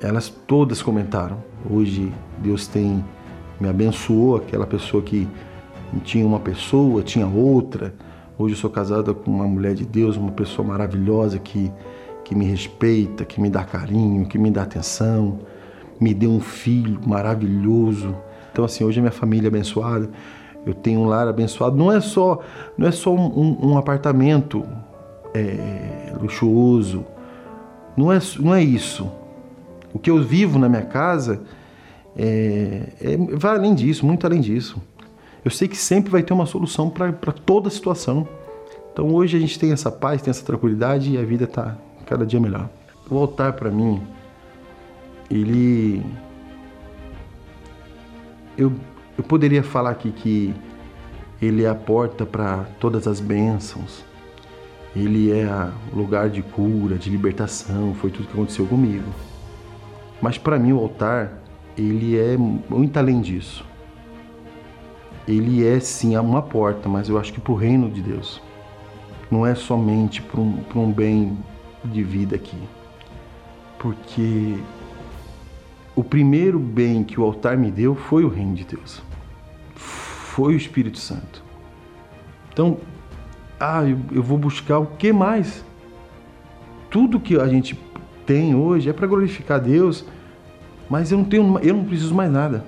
[0.01, 1.43] elas todas comentaram.
[1.69, 3.03] Hoje Deus tem
[3.59, 5.27] me abençoou, aquela pessoa que
[6.03, 7.93] tinha uma pessoa, tinha outra.
[8.37, 11.71] Hoje eu sou casada com uma mulher de Deus, uma pessoa maravilhosa que,
[12.23, 15.39] que me respeita, que me dá carinho, que me dá atenção,
[15.99, 18.15] me deu um filho maravilhoso.
[18.51, 20.09] Então assim, hoje a minha família é abençoada,
[20.65, 21.75] eu tenho um lar abençoado.
[21.75, 22.39] Não é só,
[22.77, 24.63] não é só um, um apartamento
[25.33, 27.05] é, luxuoso,
[27.95, 29.09] não é, não é isso.
[29.93, 31.41] O que eu vivo na minha casa
[32.15, 34.81] é, é, vai além disso, muito além disso.
[35.45, 38.27] Eu sei que sempre vai ter uma solução para toda situação.
[38.91, 42.25] Então hoje a gente tem essa paz, tem essa tranquilidade e a vida está cada
[42.25, 42.69] dia melhor.
[43.09, 44.01] O altar para mim,
[45.29, 46.03] ele.
[48.57, 48.73] Eu,
[49.17, 50.53] eu poderia falar aqui que
[51.41, 54.03] ele é a porta para todas as bênçãos,
[54.95, 55.47] ele é
[55.93, 59.09] o lugar de cura, de libertação, foi tudo que aconteceu comigo.
[60.21, 61.33] Mas para mim o altar,
[61.77, 63.63] ele é muito além disso.
[65.27, 68.41] Ele é sim uma porta, mas eu acho que para o reino de Deus.
[69.29, 71.37] Não é somente para um, um bem
[71.83, 72.57] de vida aqui.
[73.77, 74.57] Porque
[75.97, 79.01] o primeiro bem que o altar me deu foi o reino de Deus.
[79.73, 81.43] Foi o Espírito Santo.
[82.53, 82.77] Então,
[83.59, 83.81] ah,
[84.11, 85.65] eu, vou buscar o que mais?
[86.91, 87.77] Tudo que a gente
[88.27, 90.05] tem hoje é para glorificar Deus,
[90.87, 92.63] mas eu não tenho, eu não preciso mais nada.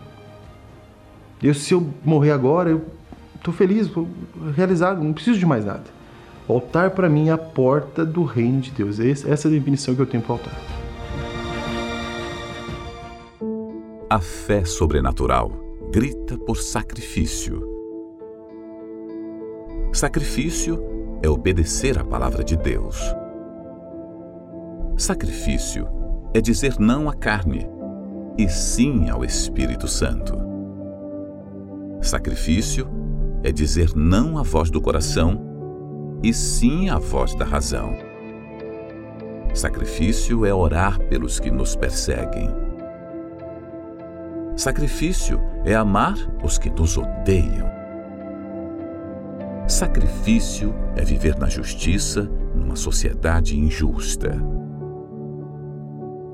[1.42, 2.84] Eu, se eu morrer agora, eu
[3.36, 3.92] estou feliz,
[4.56, 5.84] realizado, não preciso de mais nada.
[6.48, 9.00] O altar para mim é a porta do reino de Deus.
[9.00, 10.79] Essa é a definição que eu tenho para o altar.
[14.12, 15.52] A fé sobrenatural
[15.92, 17.62] grita por sacrifício
[19.94, 20.84] Sacrifício
[21.22, 23.00] é obedecer à palavra de Deus.
[24.98, 25.88] Sacrifício
[26.34, 27.70] é dizer não à carne
[28.36, 30.34] e sim ao Espírito Santo.
[32.02, 32.90] Sacrifício
[33.44, 35.40] é dizer não à voz do coração
[36.24, 37.96] e sim à voz da razão.
[39.54, 42.69] Sacrifício é orar pelos que nos perseguem.
[44.60, 47.66] Sacrifício é amar os que nos odeiam.
[49.66, 54.38] Sacrifício é viver na justiça numa sociedade injusta.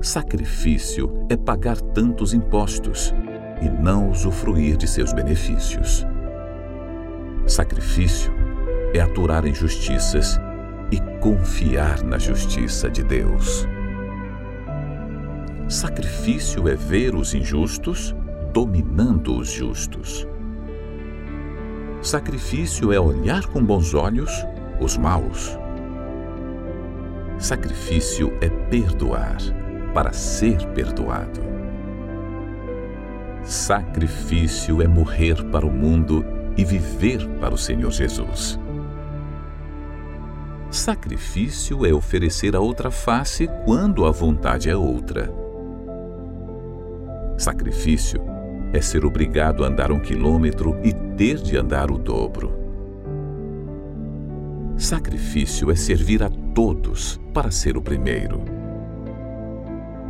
[0.02, 3.14] Sacrifício é pagar tantos impostos
[3.62, 6.04] e não usufruir de seus benefícios.
[7.46, 8.32] Sacrifício
[8.92, 10.36] é aturar injustiças
[10.90, 13.68] e confiar na justiça de Deus.
[15.68, 18.14] Sacrifício é ver os injustos
[18.52, 20.24] dominando os justos.
[22.00, 24.30] Sacrifício é olhar com bons olhos
[24.80, 25.58] os maus.
[27.36, 29.38] Sacrifício é perdoar
[29.92, 31.40] para ser perdoado.
[33.42, 36.24] Sacrifício é morrer para o mundo
[36.56, 38.56] e viver para o Senhor Jesus.
[40.70, 45.45] Sacrifício é oferecer a outra face quando a vontade é outra.
[47.36, 48.20] Sacrifício
[48.72, 52.52] é ser obrigado a andar um quilômetro e ter de andar o dobro.
[54.76, 58.42] Sacrifício é servir a todos para ser o primeiro.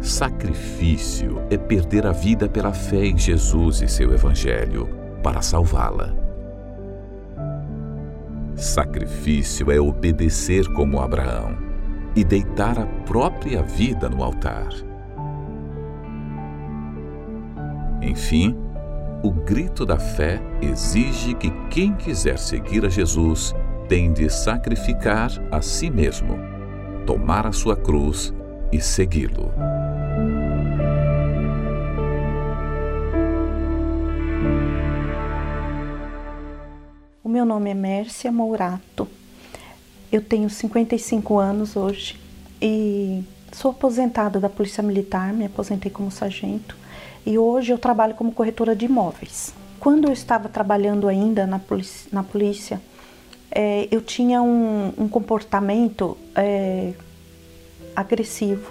[0.01, 4.89] Sacrifício é perder a vida pela fé em Jesus e seu Evangelho
[5.23, 6.15] para salvá-la.
[8.55, 11.57] Sacrifício é obedecer como Abraão
[12.15, 14.86] e deitar a própria vida no altar.
[18.03, 18.57] Enfim,
[19.23, 23.55] o grito da fé exige que quem quiser seguir a Jesus
[23.89, 26.39] tem de sacrificar a si mesmo,
[27.07, 28.35] tomar a sua cruz
[28.71, 29.51] e segui-lo.
[37.25, 39.09] O meu nome é Mércia Mourato.
[40.13, 42.21] Eu tenho 55 anos hoje
[42.61, 46.77] e sou aposentada da Polícia Militar, me aposentei como sargento
[47.27, 49.53] e hoje eu trabalho como corretora de imóveis.
[49.81, 52.81] Quando eu estava trabalhando ainda na polícia, na polícia
[53.51, 56.95] é, eu tinha um, um comportamento é,
[57.95, 58.71] agressivo,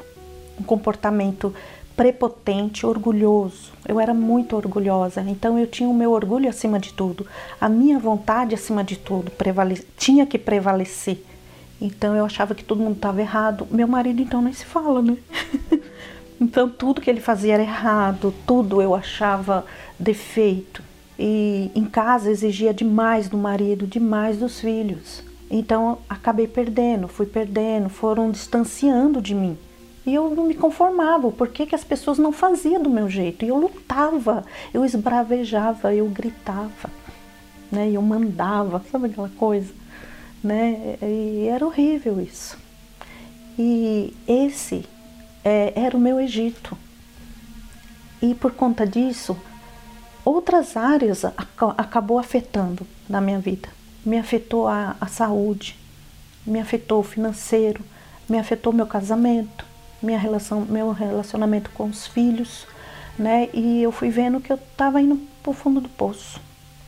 [0.59, 1.53] um comportamento
[1.95, 3.71] prepotente, orgulhoso.
[3.87, 7.25] Eu era muito orgulhosa, então eu tinha o meu orgulho acima de tudo,
[7.59, 9.31] a minha vontade acima de tudo
[9.97, 11.23] tinha que prevalecer.
[11.79, 13.67] Então eu achava que todo mundo estava errado.
[13.69, 15.17] Meu marido então nem se fala, né?
[16.39, 19.65] Então tudo que ele fazia era errado, tudo eu achava
[19.97, 20.83] defeito.
[21.17, 25.23] E em casa exigia demais do marido, demais dos filhos.
[25.49, 29.57] Então acabei perdendo, fui perdendo, foram distanciando de mim.
[30.05, 33.43] E eu não me conformava, por que, que as pessoas não faziam do meu jeito?
[33.43, 36.91] E eu lutava, eu esbravejava, eu gritava,
[37.71, 37.89] né?
[37.91, 39.73] eu mandava, sabe aquela coisa?
[40.43, 40.97] Né?
[41.01, 42.55] E era horrível isso.
[43.57, 44.85] E esse
[45.45, 46.75] é, era o meu Egito.
[48.21, 49.37] E por conta disso,
[50.25, 51.23] outras áreas
[51.77, 53.69] acabou afetando na minha vida.
[54.03, 55.77] Me afetou a, a saúde,
[56.45, 57.83] me afetou o financeiro,
[58.27, 59.65] me afetou meu casamento,
[60.01, 62.65] minha relação, meu relacionamento com os filhos,
[63.17, 63.49] né?
[63.53, 66.41] E eu fui vendo que eu estava indo para o fundo do poço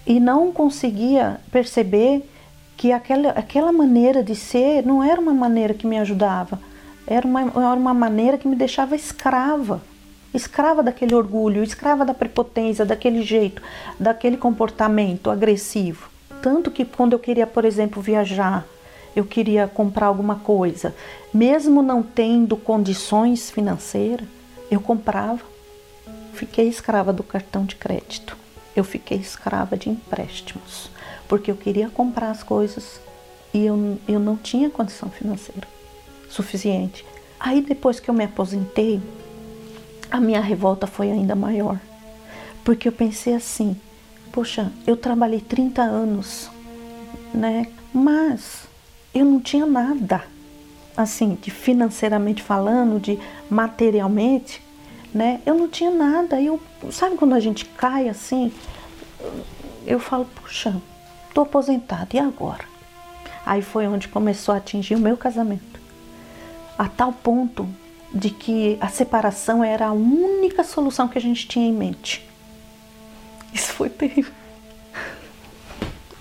[0.05, 2.27] e não conseguia perceber
[2.75, 6.59] que aquela, aquela maneira de ser não era uma maneira que me ajudava,
[7.07, 9.81] era uma, era uma maneira que me deixava escrava
[10.33, 13.61] escrava daquele orgulho, escrava da prepotência, daquele jeito,
[13.99, 16.09] daquele comportamento agressivo.
[16.41, 18.65] Tanto que quando eu queria, por exemplo, viajar,
[19.15, 20.95] eu queria comprar alguma coisa,
[21.33, 24.27] mesmo não tendo condições financeiras,
[24.69, 25.41] eu comprava.
[26.33, 28.37] Fiquei escrava do cartão de crédito.
[28.75, 30.91] Eu fiquei escrava de empréstimos,
[31.27, 33.01] porque eu queria comprar as coisas
[33.51, 35.76] e eu, eu não tinha condição financeira
[36.29, 37.05] suficiente.
[37.39, 39.01] Aí depois que eu me aposentei,
[40.09, 41.79] a minha revolta foi ainda maior.
[42.63, 43.75] Porque eu pensei assim:
[44.31, 46.49] poxa, eu trabalhei 30 anos,
[47.33, 47.67] né?
[47.93, 48.67] Mas
[49.13, 50.23] eu não tinha nada,
[50.95, 53.19] assim, de financeiramente falando, de
[53.49, 54.61] materialmente,
[55.13, 55.41] né?
[55.45, 56.41] Eu não tinha nada.
[56.41, 56.61] Eu,
[56.91, 58.51] sabe quando a gente cai assim?
[59.85, 60.75] Eu falo, puxa,
[61.33, 62.65] tô aposentada, e agora?
[63.45, 65.76] Aí foi onde começou a atingir o meu casamento.
[66.77, 67.67] A tal ponto
[68.13, 72.27] de que a separação era a única solução que a gente tinha em mente.
[73.53, 74.33] Isso foi terrível.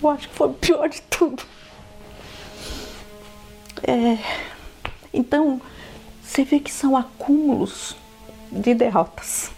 [0.03, 1.43] Eu acho que foi o pior de tudo.
[3.83, 4.19] É,
[5.13, 5.61] então,
[6.23, 7.97] você vê que são acúmulos
[8.51, 9.51] de derrotas,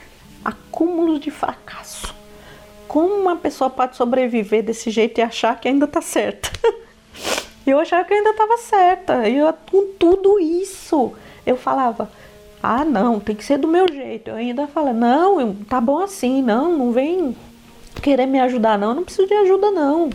[0.44, 2.14] acúmulos de fracasso.
[2.86, 6.50] Como uma pessoa pode sobreviver desse jeito e achar que ainda está certa?
[7.70, 9.28] Eu achava que eu ainda estava certa.
[9.28, 9.38] E
[9.70, 11.12] com tudo isso,
[11.46, 12.10] eu falava:
[12.62, 14.30] ah, não, tem que ser do meu jeito.
[14.30, 17.36] Eu ainda falo, não, tá bom assim, não, não vem
[18.02, 20.10] querer me ajudar, não, eu não preciso de ajuda, não.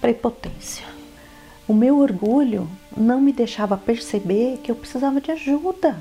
[0.00, 0.86] Prepotência.
[1.66, 5.96] O meu orgulho não me deixava perceber que eu precisava de ajuda.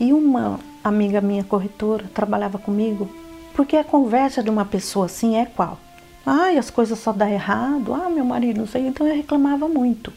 [0.00, 3.10] E uma amiga minha corretora trabalhava comigo,
[3.54, 5.78] porque a conversa de uma pessoa assim é qual?
[6.30, 7.94] Ai, as coisas só dá errado.
[7.94, 8.86] Ah, meu marido, não sei.
[8.86, 10.12] Então eu reclamava muito,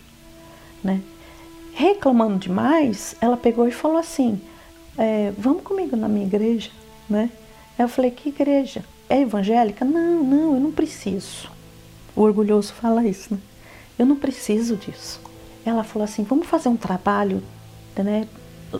[0.84, 1.00] né?
[1.74, 4.42] Reclamando demais, ela pegou e falou assim:
[4.98, 6.70] é, vamos comigo na minha igreja,
[7.10, 7.30] né?
[7.80, 8.84] Eu falei, que igreja?
[9.10, 9.86] É evangélica?
[9.86, 11.50] Não, não, eu não preciso.
[12.14, 13.40] O orgulhoso fala isso, né?
[13.98, 15.22] Eu não preciso disso.
[15.66, 17.42] Ela falou assim, vamos fazer um trabalho,
[17.96, 18.28] né?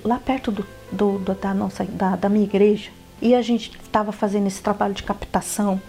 [0.04, 2.92] Lá perto do, do da nossa, da, da minha igreja.
[3.22, 5.82] E a gente estava fazendo esse trabalho de captação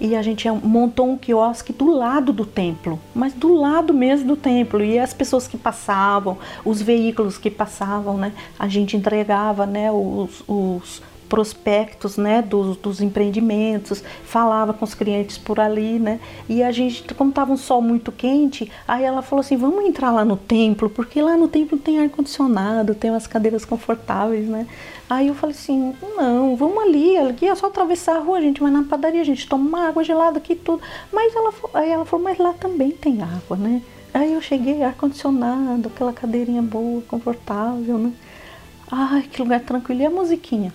[0.00, 4.36] e a gente montou um quiosque do lado do templo, mas do lado mesmo do
[4.36, 4.82] templo.
[4.82, 10.42] E as pessoas que passavam, os veículos que passavam, né, a gente entregava, né, os,
[10.46, 16.70] os prospectos, né, dos, dos, empreendimentos, falava com os clientes por ali, né, e a
[16.70, 20.36] gente, como estava um sol muito quente, aí ela falou assim, vamos entrar lá no
[20.36, 24.66] templo, porque lá no templo tem ar condicionado, tem umas cadeiras confortáveis, né,
[25.10, 28.60] Aí eu falei assim, não, vamos ali, aqui é só atravessar a rua, a gente
[28.60, 30.82] vai na padaria, a gente toma uma água gelada aqui tudo.
[31.10, 33.80] Mas ela, aí ela falou, mas lá também tem água, né?
[34.12, 38.12] Aí eu cheguei, ar-condicionado, aquela cadeirinha boa, confortável, né?
[38.90, 40.02] Ai, que lugar tranquilo.
[40.02, 40.74] E a musiquinha?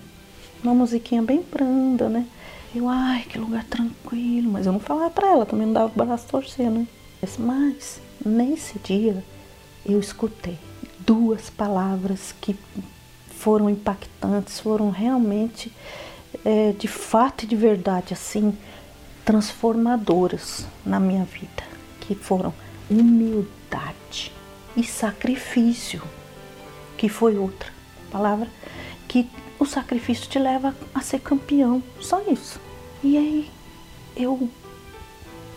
[0.64, 2.26] Uma musiquinha bem branda, né?
[2.74, 4.50] Eu, ai, que lugar tranquilo.
[4.50, 6.86] Mas eu não falava pra ela, também não dava o braço torcer, né?
[7.38, 9.22] Mas nesse dia
[9.84, 10.58] eu escutei
[11.00, 12.56] duas palavras que
[13.28, 15.70] foram impactantes, foram realmente,
[16.44, 18.56] é, de fato e de verdade, assim,
[19.24, 21.62] transformadoras na minha vida,
[22.00, 22.54] que foram
[22.90, 24.32] humildade
[24.76, 26.02] e sacrifício,
[26.96, 27.70] que foi outra
[28.10, 28.48] palavra,
[29.06, 29.28] que
[29.58, 32.60] o sacrifício te leva a ser campeão, só isso.
[33.02, 33.50] E aí
[34.16, 34.48] eu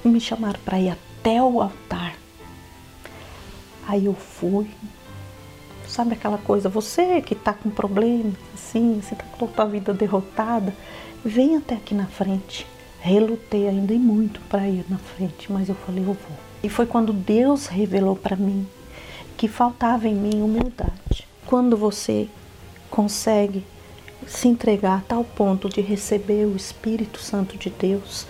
[0.03, 2.15] me chamaram para ir até o altar.
[3.87, 4.69] Aí eu fui,
[5.87, 9.93] Sabe aquela coisa, você que está com problema, assim, você está com a sua vida
[9.93, 10.75] derrotada,
[11.23, 12.67] vem até aqui na frente.
[12.99, 16.37] Relutei ainda e muito para ir na frente, mas eu falei, eu vou.
[16.61, 18.67] E foi quando Deus revelou para mim
[19.37, 21.27] que faltava em mim humildade.
[21.45, 22.27] Quando você
[22.89, 23.63] consegue
[24.27, 28.27] se entregar a tal ponto de receber o Espírito Santo de Deus,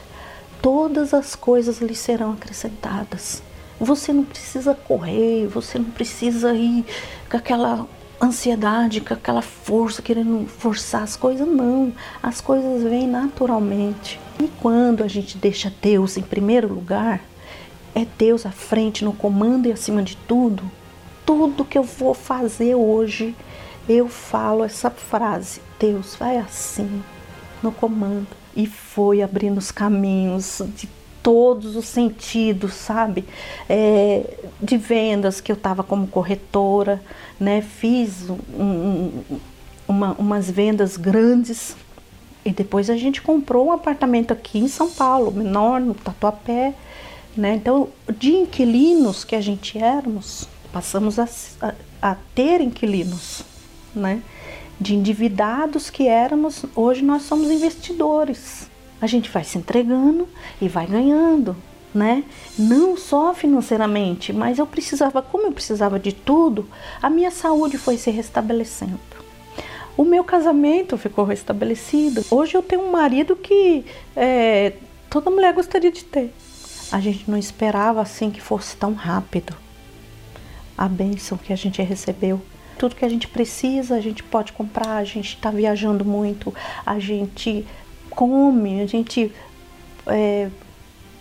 [0.61, 3.41] todas as coisas lhe serão acrescentadas.
[3.79, 6.85] Você não precisa correr, você não precisa ir
[7.29, 7.87] com aquela
[8.21, 11.93] ansiedade, com aquela força, querendo forçar as coisas, não.
[12.21, 14.19] As coisas vêm naturalmente.
[14.39, 17.21] E quando a gente deixa Deus em primeiro lugar,
[17.93, 20.63] é Deus à frente, no comando e acima de tudo,
[21.25, 23.35] tudo que eu vou fazer hoje,
[23.87, 27.01] eu falo essa frase: Deus vai assim,
[27.61, 28.27] no comando.
[28.55, 30.89] E foi abrindo os caminhos de
[31.21, 33.25] todos os sentidos, sabe?
[33.67, 37.01] É, de vendas que eu estava como corretora,
[37.39, 37.61] né?
[37.61, 39.39] Fiz um, um,
[39.87, 41.75] uma, umas vendas grandes.
[42.45, 46.73] E depois a gente comprou um apartamento aqui em São Paulo, menor, no Tatuapé.
[47.35, 47.55] Né?
[47.55, 51.27] Então, de inquilinos que a gente éramos, passamos a,
[51.61, 53.43] a, a ter inquilinos.
[53.93, 54.21] Né?
[54.79, 58.69] De endividados que éramos, hoje nós somos investidores.
[59.01, 60.27] A gente vai se entregando
[60.61, 61.55] e vai ganhando
[61.97, 62.23] né?
[62.57, 66.67] Não só financeiramente, mas eu precisava, como eu precisava de tudo,
[67.01, 68.99] a minha saúde foi se restabelecendo.
[69.97, 72.23] O meu casamento ficou restabelecido.
[72.29, 73.83] Hoje eu tenho um marido que
[74.15, 74.73] é,
[75.09, 76.31] toda mulher gostaria de ter.
[76.91, 79.55] A gente não esperava assim que fosse tão rápido.
[80.77, 82.39] A bênção que a gente recebeu.
[82.77, 84.97] Tudo que a gente precisa, a gente pode comprar.
[84.97, 86.53] A gente está viajando muito,
[86.85, 87.65] a gente
[88.09, 89.31] come, a gente
[90.07, 90.49] é,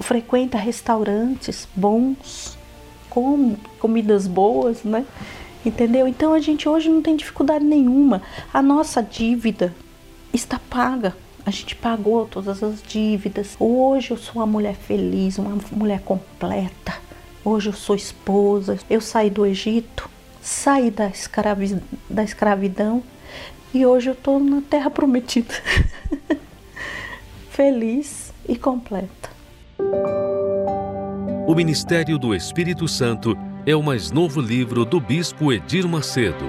[0.00, 2.56] frequenta restaurantes bons,
[3.10, 5.04] come comidas boas, né?
[5.64, 6.06] Entendeu?
[6.06, 8.22] Então a gente hoje não tem dificuldade nenhuma.
[8.52, 9.74] A nossa dívida
[10.32, 11.16] está paga.
[11.44, 13.56] A gente pagou todas as dívidas.
[13.58, 16.94] Hoje eu sou uma mulher feliz, uma mulher completa.
[17.44, 18.78] Hoje eu sou esposa.
[18.88, 20.08] Eu saí do Egito,
[20.46, 23.02] saí da, escravi da escravidão
[23.74, 25.52] e hoje eu estou na terra prometida.
[27.50, 29.28] feliz e completa.
[31.48, 33.36] O Ministério do Espírito Santo
[33.66, 36.44] é o mais novo livro do Bispo Edir Macedo.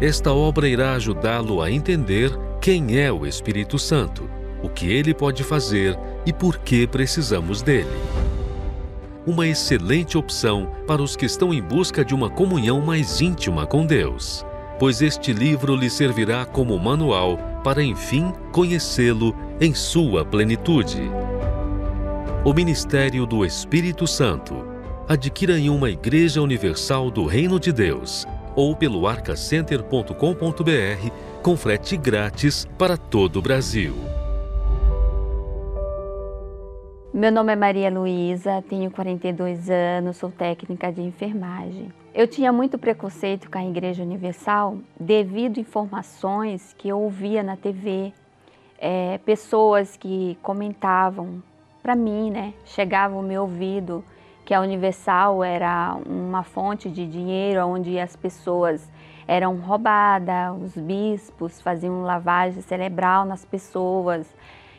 [0.00, 2.30] Esta obra irá ajudá-lo a entender
[2.62, 4.30] quem é o Espírito Santo,
[4.62, 7.90] o que ele pode fazer e por que precisamos dele.
[9.28, 13.84] Uma excelente opção para os que estão em busca de uma comunhão mais íntima com
[13.84, 14.42] Deus,
[14.78, 21.02] pois este livro lhe servirá como manual para, enfim, conhecê-lo em sua plenitude.
[22.42, 24.66] O Ministério do Espírito Santo.
[25.06, 28.26] Adquira em uma Igreja Universal do Reino de Deus
[28.56, 31.10] ou pelo arcacenter.com.br
[31.42, 34.17] com frete grátis para todo o Brasil.
[37.12, 41.90] Meu nome é Maria Luísa, tenho 42 anos, sou técnica de enfermagem.
[42.14, 47.56] Eu tinha muito preconceito com a Igreja Universal devido a informações que eu ouvia na
[47.56, 48.12] TV,
[48.78, 51.42] é, pessoas que comentavam
[51.82, 52.52] para mim, né?
[52.66, 54.04] Chegava o meu ouvido
[54.44, 58.86] que a Universal era uma fonte de dinheiro onde as pessoas
[59.26, 64.26] eram roubadas, os bispos faziam lavagem cerebral nas pessoas.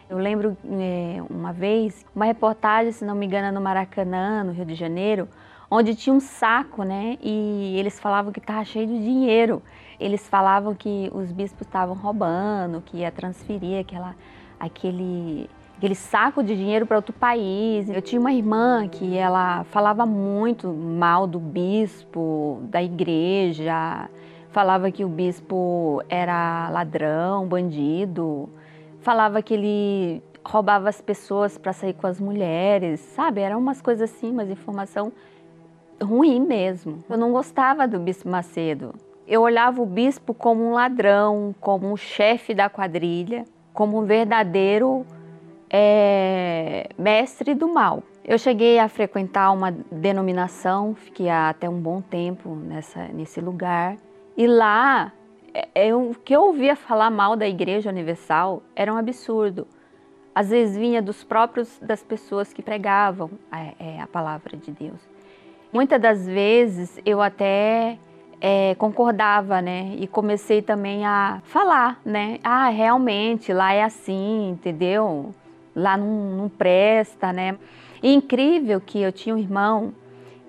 [0.10, 4.66] Eu lembro é, uma vez, uma reportagem, se não me engano, no Maracanã, no Rio
[4.66, 5.30] de Janeiro,
[5.70, 7.16] onde tinha um saco, né?
[7.22, 9.62] E eles falavam que estava cheio de dinheiro.
[10.00, 14.16] Eles falavam que os bispos estavam roubando, que ia transferir aquela,
[14.60, 15.48] aquele
[15.78, 17.88] aquele saco de dinheiro para outro país.
[17.88, 24.10] Eu tinha uma irmã que ela falava muito mal do bispo, da igreja,
[24.52, 28.50] falava que o bispo era ladrão, bandido,
[29.02, 33.42] falava que ele roubava as pessoas para sair com as mulheres, sabe?
[33.42, 35.12] Eram umas coisas assim, mas informação
[36.02, 37.04] ruim mesmo.
[37.10, 38.94] Eu não gostava do bispo Macedo.
[39.28, 45.06] Eu olhava o bispo como um ladrão, como um chefe da quadrilha, como um verdadeiro
[45.70, 48.02] é mestre do mal.
[48.26, 53.98] Eu cheguei a frequentar uma denominação, fiquei até um bom tempo nessa, nesse lugar.
[54.36, 55.12] E lá,
[55.54, 59.68] é, o que eu ouvia falar mal da Igreja Universal era um absurdo.
[60.34, 65.00] Às vezes vinha dos próprios das pessoas que pregavam a, é, a palavra de Deus.
[65.72, 67.98] Muitas das vezes eu até
[68.42, 69.96] é, concordava, né?
[69.98, 72.40] E comecei também a falar, né?
[72.44, 75.34] Ah, realmente lá é assim, entendeu?
[75.80, 77.58] lá não, não presta, né?
[78.02, 79.94] E incrível que eu tinha um irmão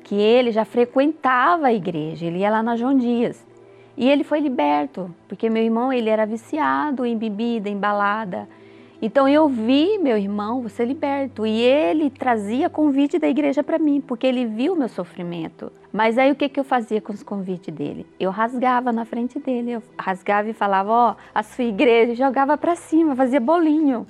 [0.05, 3.47] que ele já frequentava a igreja, ele ia lá na João Dias.
[4.01, 8.49] E ele foi liberto, porque meu irmão ele era viciado em bebida, em balada.
[9.03, 14.01] Então eu vi meu irmão ser liberto e ele trazia convite da igreja para mim,
[14.01, 15.71] porque ele viu meu sofrimento.
[15.93, 18.07] Mas aí o que, que eu fazia com os convites dele?
[18.19, 22.57] Eu rasgava na frente dele, eu rasgava e falava, ó, oh, a sua igreja, jogava
[22.57, 24.07] para cima, fazia bolinho.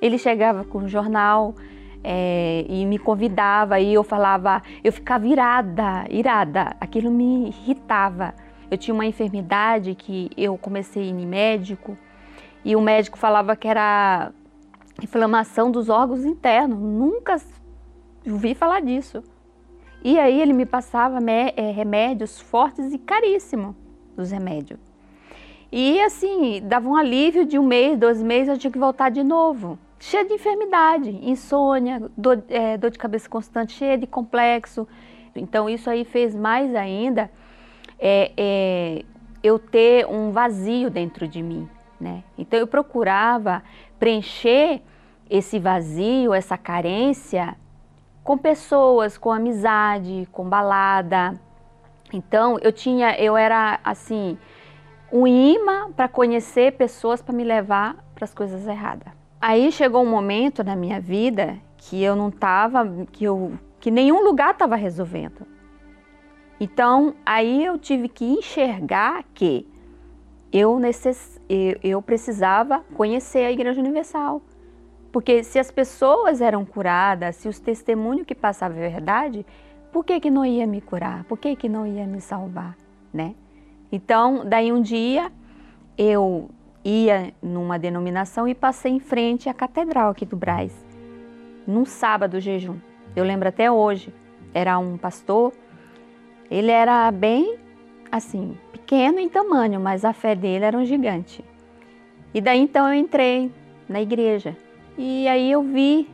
[0.00, 1.54] Ele chegava com o jornal
[2.02, 6.74] é, e me convidava e eu falava, eu ficava irada, irada.
[6.80, 8.32] Aquilo me irritava.
[8.70, 11.96] Eu tinha uma enfermidade que eu comecei a ir em médico
[12.64, 14.32] e o médico falava que era
[15.02, 16.78] inflamação dos órgãos internos.
[16.78, 17.36] Nunca
[18.26, 19.22] ouvi falar disso.
[20.02, 21.18] E aí ele me passava
[21.56, 23.74] é, remédios fortes e caríssimos
[24.16, 24.78] dos remédios.
[25.72, 29.24] E assim, dava um alívio de um mês, dois meses, eu tinha que voltar de
[29.24, 34.86] novo cheia de enfermidade, insônia, dor, é, dor de cabeça constante, cheia de complexo.
[35.34, 37.30] Então isso aí fez mais ainda
[38.06, 39.04] é, é,
[39.42, 41.66] eu ter um vazio dentro de mim,
[41.98, 42.22] né?
[42.36, 43.62] Então eu procurava
[43.98, 44.82] preencher
[45.30, 47.56] esse vazio, essa carência
[48.22, 51.40] com pessoas, com amizade, com balada.
[52.12, 54.36] Então eu tinha, eu era assim,
[55.10, 59.08] um imã para conhecer pessoas para me levar para as coisas erradas.
[59.40, 64.22] Aí chegou um momento na minha vida que eu não estava, que eu, que nenhum
[64.22, 65.53] lugar estava resolvendo.
[66.58, 69.66] Então aí eu tive que enxergar que
[70.52, 71.40] eu, necess,
[71.82, 74.40] eu, precisava conhecer a Igreja Universal.
[75.10, 79.44] Porque se as pessoas eram curadas, se os testemunhos que passavam a verdade,
[79.92, 81.24] por que, que não ia me curar?
[81.24, 82.76] Por que, que não ia me salvar?
[83.12, 83.34] Né?
[83.90, 85.30] Então, daí um dia
[85.98, 86.48] eu
[86.84, 90.72] ia numa denominação e passei em frente à catedral aqui do Braz,
[91.66, 92.76] num sábado jejum.
[93.16, 94.12] Eu lembro até hoje,
[94.52, 95.52] era um pastor,
[96.54, 97.58] ele era bem
[98.12, 101.44] assim, pequeno em tamanho, mas a fé dele era um gigante.
[102.32, 103.50] E daí então eu entrei
[103.88, 104.56] na igreja
[104.96, 106.08] e aí eu vi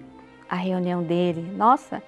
[0.49, 1.43] a reunião dele.
[1.55, 2.03] Nossa,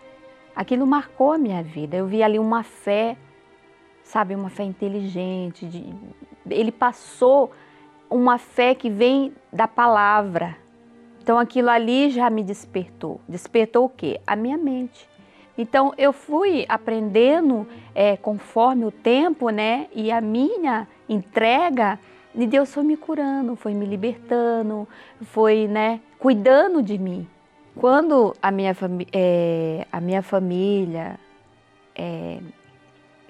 [0.57, 1.95] aquilo marcou a minha vida.
[1.95, 3.18] Eu vi ali uma fé,
[4.03, 5.66] sabe, uma fé inteligente.
[5.66, 5.95] De...
[6.49, 7.53] Ele passou
[8.09, 10.57] uma fé que vem da palavra.
[11.22, 13.20] Então aquilo ali já me despertou.
[13.28, 14.20] Despertou o quê?
[14.26, 15.07] A minha mente.
[15.62, 19.86] Então eu fui aprendendo é, conforme o tempo, né?
[19.94, 22.00] E a minha entrega,
[22.34, 24.88] e Deus foi me curando, foi me libertando,
[25.20, 26.00] foi, né?
[26.18, 27.28] Cuidando de mim.
[27.76, 28.76] Quando a minha,
[29.12, 31.16] é, a minha família
[31.94, 32.40] é,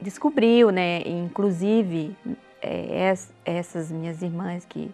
[0.00, 1.02] descobriu, né?
[1.06, 2.16] Inclusive
[2.62, 3.14] é,
[3.44, 4.90] essas minhas irmãs que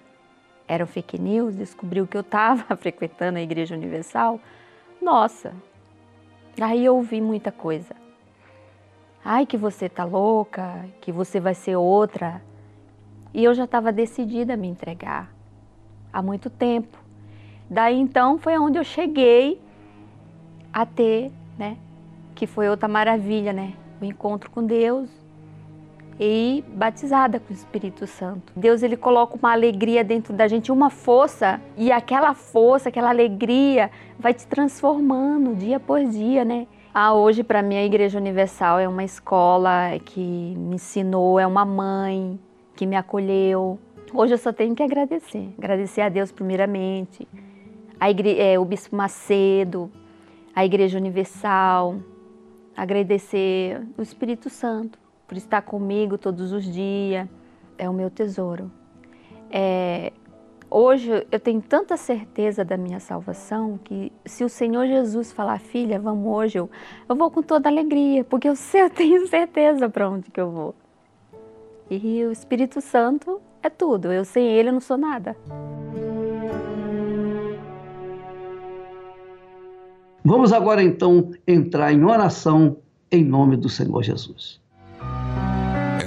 [0.66, 4.40] eram fake news, descobriu que eu estava frequentando a Igreja Universal,
[5.00, 5.54] nossa,
[6.62, 7.94] aí eu ouvi muita coisa.
[9.24, 12.42] Ai, que você tá louca, que você vai ser outra.
[13.34, 15.30] E eu já estava decidida a me entregar
[16.12, 16.98] há muito tempo.
[17.68, 19.60] Daí então foi onde eu cheguei
[20.72, 21.76] a ter, né,
[22.34, 25.10] que foi outra maravilha, né, o encontro com Deus,
[26.18, 28.52] e batizada com o Espírito Santo.
[28.56, 33.90] Deus ele coloca uma alegria dentro da gente, uma força, e aquela força, aquela alegria
[34.18, 36.66] vai te transformando dia por dia, né?
[36.92, 41.64] Ah, hoje para mim a Igreja Universal é uma escola que me ensinou, é uma
[41.64, 42.38] mãe
[42.74, 43.78] que me acolheu.
[44.12, 47.28] Hoje eu só tenho que agradecer, agradecer a Deus primeiramente,
[48.00, 48.40] a igre...
[48.40, 49.90] É, o Bispo Macedo,
[50.54, 51.96] a Igreja Universal,
[52.76, 54.98] agradecer o Espírito Santo
[55.28, 57.28] por estar comigo todos os dias.
[57.76, 58.72] É o meu tesouro.
[59.50, 60.12] É,
[60.70, 66.00] hoje eu tenho tanta certeza da minha salvação que se o Senhor Jesus falar, filha,
[66.00, 66.68] vamos hoje, eu,
[67.08, 70.50] eu vou com toda alegria, porque eu, sei, eu tenho certeza para onde que eu
[70.50, 70.74] vou.
[71.90, 74.12] E o Espírito Santo é tudo.
[74.12, 75.36] Eu sem ele eu não sou nada.
[80.24, 82.78] Vamos agora então entrar em oração
[83.10, 84.60] em nome do Senhor Jesus.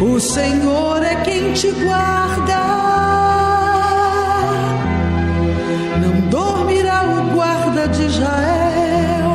[0.00, 2.56] O Senhor é quem te guarda.
[6.00, 9.30] Não dormirá o guarda de Israel,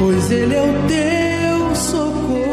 [0.00, 2.48] pois ele é o teu socorro.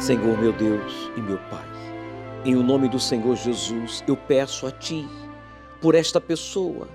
[0.00, 1.67] Senhor meu Deus e meu Pai
[2.48, 5.06] em o nome do Senhor Jesus, eu peço a Ti
[5.82, 6.88] por esta pessoa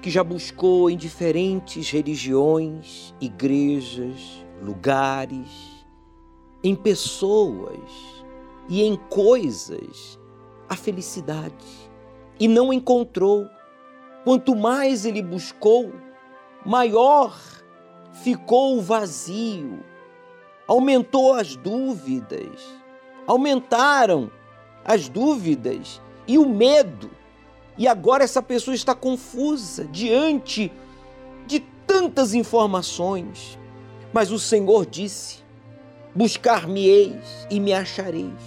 [0.00, 5.84] que já buscou em diferentes religiões, igrejas, lugares,
[6.62, 7.90] em pessoas
[8.68, 10.20] e em coisas
[10.68, 11.90] a felicidade.
[12.38, 13.48] E não encontrou.
[14.22, 15.92] Quanto mais ele buscou,
[16.64, 17.36] maior
[18.12, 19.80] ficou o vazio,
[20.68, 22.62] aumentou as dúvidas,
[23.26, 24.30] aumentaram
[24.84, 27.10] as dúvidas e o medo.
[27.76, 30.70] E agora essa pessoa está confusa diante
[31.46, 33.58] de tantas informações.
[34.12, 35.38] Mas o Senhor disse:
[36.14, 38.42] Buscar-me-eis e me achareis,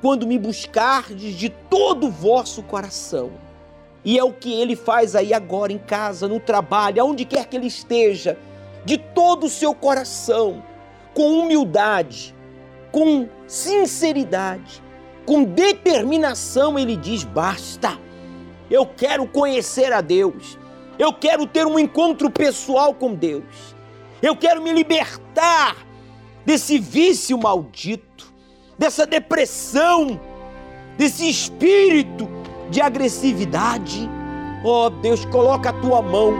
[0.00, 3.32] quando me buscardes de todo o vosso coração.
[4.04, 7.56] E é o que ele faz aí agora em casa, no trabalho, aonde quer que
[7.56, 8.36] ele esteja,
[8.84, 10.62] de todo o seu coração,
[11.14, 12.34] com humildade,
[12.90, 14.82] com sinceridade,
[15.26, 17.98] com determinação, ele diz: basta.
[18.70, 20.58] Eu quero conhecer a Deus.
[20.98, 23.74] Eu quero ter um encontro pessoal com Deus.
[24.22, 25.76] Eu quero me libertar
[26.44, 28.32] desse vício maldito,
[28.78, 30.20] dessa depressão,
[30.96, 32.28] desse espírito
[32.70, 34.08] de agressividade.
[34.64, 36.32] Oh Deus, coloca a tua mão,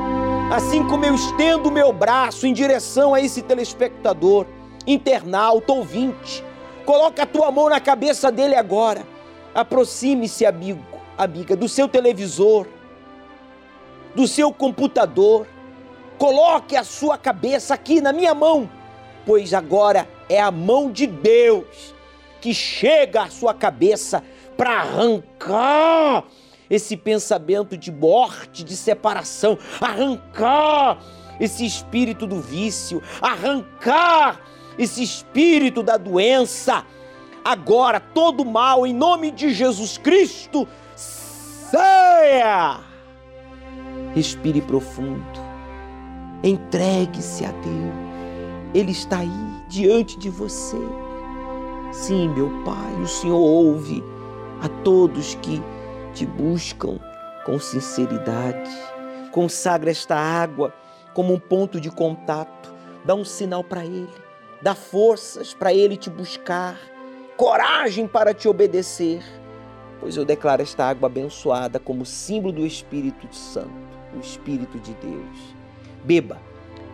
[0.52, 4.46] assim como eu estendo o meu braço em direção a esse telespectador,
[4.86, 6.44] internauta, ouvinte.
[6.84, 9.06] Coloca a tua mão na cabeça dele agora.
[9.54, 10.84] Aproxime-se, amigo,
[11.16, 12.66] amiga, do seu televisor,
[14.14, 15.46] do seu computador.
[16.18, 18.70] Coloque a sua cabeça aqui na minha mão,
[19.26, 21.94] pois agora é a mão de Deus
[22.40, 24.22] que chega à sua cabeça
[24.56, 26.24] para arrancar
[26.68, 30.98] esse pensamento de morte, de separação, arrancar
[31.38, 34.40] esse espírito do vício, arrancar
[34.78, 36.84] esse espírito da doença.
[37.44, 42.80] Agora, todo mal, em nome de Jesus Cristo, saia!
[44.14, 45.40] Respire profundo,
[46.44, 47.94] entregue-se a Deus,
[48.74, 50.76] Ele está aí diante de você.
[51.92, 54.02] Sim, meu Pai, o Senhor ouve
[54.62, 55.62] a todos que
[56.14, 56.98] te buscam
[57.44, 58.70] com sinceridade.
[59.30, 60.72] Consagra esta água
[61.14, 62.72] como um ponto de contato,
[63.04, 64.08] dá um sinal para Ele,
[64.62, 66.78] dá forças para Ele te buscar,
[67.36, 69.22] coragem para te obedecer,
[70.00, 73.72] pois eu declaro esta água abençoada como símbolo do Espírito Santo,
[74.16, 75.56] o Espírito de Deus.
[76.04, 76.38] Beba,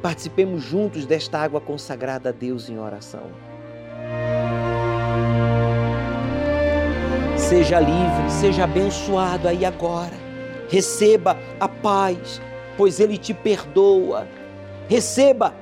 [0.01, 3.31] participemos juntos desta água consagrada a Deus em oração.
[7.37, 10.29] Seja livre, seja abençoado aí agora.
[10.69, 12.43] Receba a paz,
[12.77, 14.27] pois Ele te perdoa.
[14.87, 15.55] Receba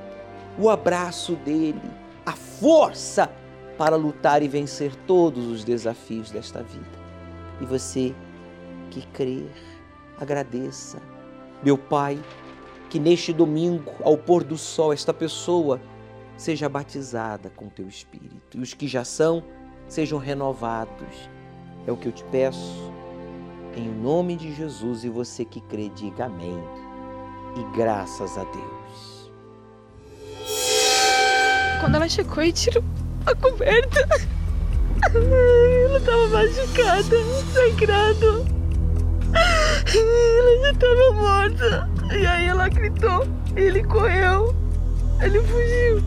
[0.59, 1.81] o abraço dele,
[2.27, 3.31] a força
[3.77, 6.99] para lutar e vencer todos os desafios desta vida.
[7.61, 8.13] E você
[8.91, 9.49] que crer,
[10.19, 11.01] agradeça.
[11.63, 12.19] Meu Pai,
[12.89, 15.79] que neste domingo, ao pôr do sol, esta pessoa
[16.35, 19.41] seja batizada com teu Espírito e os que já são
[19.87, 21.29] sejam renovados
[21.87, 22.91] é o que eu te peço.
[23.73, 26.59] Em nome de Jesus e você que crê, diga amém.
[27.55, 28.76] E graças a Deus.
[31.79, 32.83] Quando ela chegou e tirou
[33.25, 34.07] a coberta,
[35.13, 37.17] ela estava machucada,
[37.53, 38.45] sangrando.
[39.95, 41.89] Ela já estava morta.
[42.11, 44.55] E aí ela gritou, ele correu,
[45.21, 46.03] ele fugiu.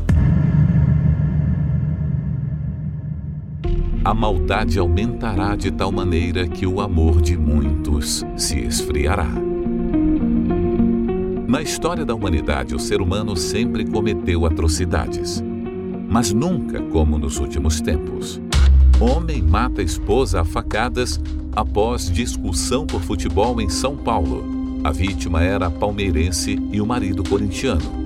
[4.02, 9.28] a maldade aumentará de tal maneira que o amor de muitos se esfriará.
[11.46, 15.44] Na história da humanidade, o ser humano sempre cometeu atrocidades,
[16.10, 18.40] mas nunca como nos últimos tempos.
[18.98, 21.20] Homem mata esposa a facadas
[21.54, 24.44] após discussão por futebol em São Paulo.
[24.82, 28.00] A vítima era palmeirense e o marido corintiano.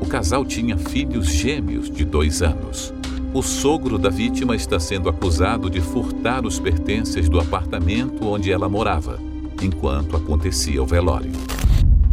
[0.00, 2.92] O casal tinha filhos gêmeos de dois anos.
[3.34, 8.68] O sogro da vítima está sendo acusado de furtar os pertences do apartamento onde ela
[8.68, 9.18] morava,
[9.62, 11.32] enquanto acontecia o velório.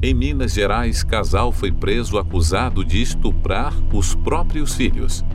[0.02, 5.26] Em Minas Gerais, casal foi preso acusado de estuprar os próprios filhos.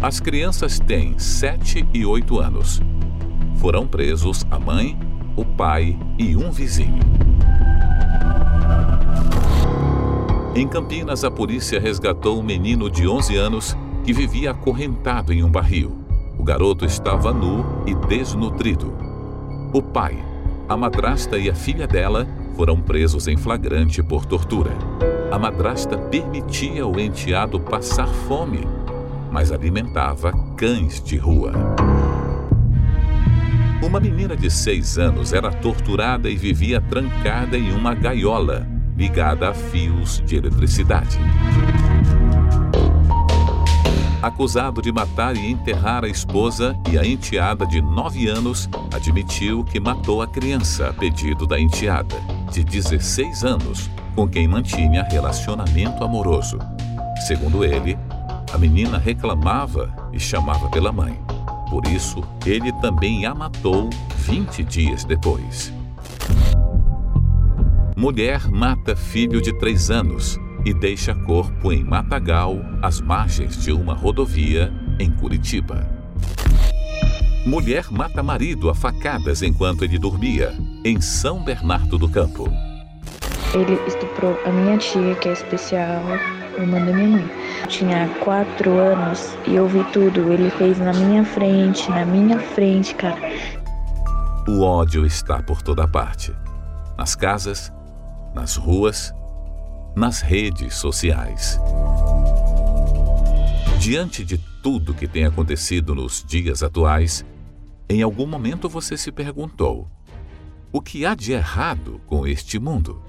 [0.00, 2.80] As crianças têm 7 e 8 anos.
[3.56, 4.96] Foram presos a mãe,
[5.34, 7.00] o pai e um vizinho.
[10.54, 15.50] Em Campinas, a polícia resgatou um menino de 11 anos que vivia acorrentado em um
[15.50, 15.98] barril.
[16.38, 18.96] O garoto estava nu e desnutrido.
[19.72, 20.16] O pai,
[20.68, 22.24] a madrasta e a filha dela
[22.56, 24.70] foram presos em flagrante por tortura.
[25.30, 28.66] A madrasta permitia o enteado passar fome,
[29.30, 31.52] mas alimentava cães de rua.
[33.82, 39.54] Uma menina de seis anos era torturada e vivia trancada em uma gaiola ligada a
[39.54, 41.20] fios de eletricidade
[44.26, 49.78] acusado de matar e enterrar a esposa e a enteada de 9 anos, admitiu que
[49.78, 52.16] matou a criança a pedido da enteada,
[52.56, 56.58] de 16 anos, com quem mantinha relacionamento amoroso.
[57.26, 57.98] Segundo ele,
[58.50, 61.20] a menina reclamava e chamava pela mãe.
[61.68, 63.90] Por isso, ele também a matou
[64.20, 65.70] 20 dias depois.
[67.94, 73.92] Mulher mata filho de 3 anos e deixa corpo em Matagal, às margens de uma
[73.92, 75.86] rodovia em Curitiba.
[77.46, 80.52] Mulher mata marido a facadas enquanto ele dormia,
[80.84, 82.50] em São Bernardo do Campo.
[83.54, 86.02] Ele estuprou a minha tia, que é especial,
[86.58, 87.30] irmã da minha mãe.
[87.62, 90.32] Eu tinha quatro anos e eu vi tudo.
[90.32, 93.16] Ele fez na minha frente, na minha frente, cara.
[94.48, 96.34] O ódio está por toda parte.
[96.98, 97.72] Nas casas,
[98.34, 99.14] nas ruas,
[99.94, 101.60] nas redes sociais.
[103.78, 107.24] Diante de tudo que tem acontecido nos dias atuais,
[107.88, 109.88] em algum momento você se perguntou:
[110.72, 113.02] o que há de errado com este mundo?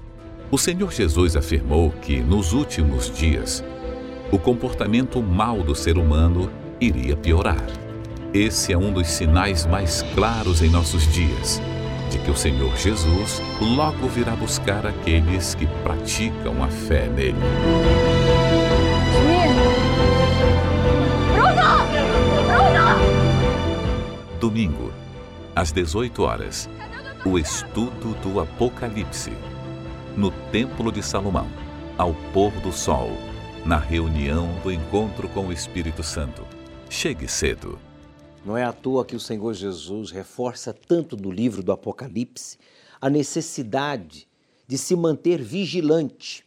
[0.50, 3.62] O Senhor Jesus afirmou que, nos últimos dias,
[4.32, 6.50] o comportamento mal do ser humano
[6.80, 7.66] iria piorar.
[8.32, 11.60] Esse é um dos sinais mais claros em nossos dias
[12.10, 17.36] de que o Senhor Jesus logo virá buscar aqueles que praticam a fé nele.
[24.40, 24.92] Domingo,
[25.52, 26.68] às 18 horas,
[27.26, 29.32] o estudo do Apocalipse.
[30.16, 31.48] No Templo de Salomão,
[31.96, 33.10] ao pôr do sol,
[33.66, 36.44] na reunião do encontro com o Espírito Santo.
[36.88, 37.80] Chegue cedo.
[38.46, 42.58] Não é à toa que o Senhor Jesus reforça tanto no livro do Apocalipse
[43.00, 44.28] a necessidade
[44.68, 46.44] de se manter vigilante.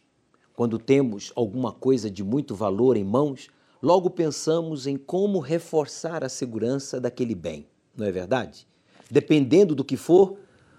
[0.56, 3.48] Quando temos alguma coisa de muito valor em mãos,
[3.82, 7.66] logo pensamos em como reforçar a segurança daquele bem
[7.96, 8.66] não é verdade?
[9.10, 10.38] Dependendo do que for,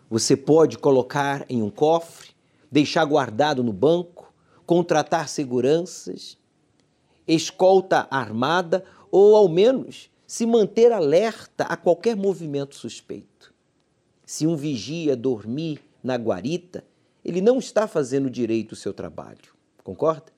[0.10, 2.30] você pode colocar em um cofre,
[2.72, 4.34] deixar guardado no banco,
[4.66, 6.38] contratar seguranças,
[7.28, 13.54] escolta armada ou, ao menos, se manter alerta a qualquer movimento suspeito.
[14.26, 16.84] Se um vigia dormir na guarita,
[17.24, 19.54] ele não está fazendo direito o seu trabalho,
[19.84, 20.34] concorda?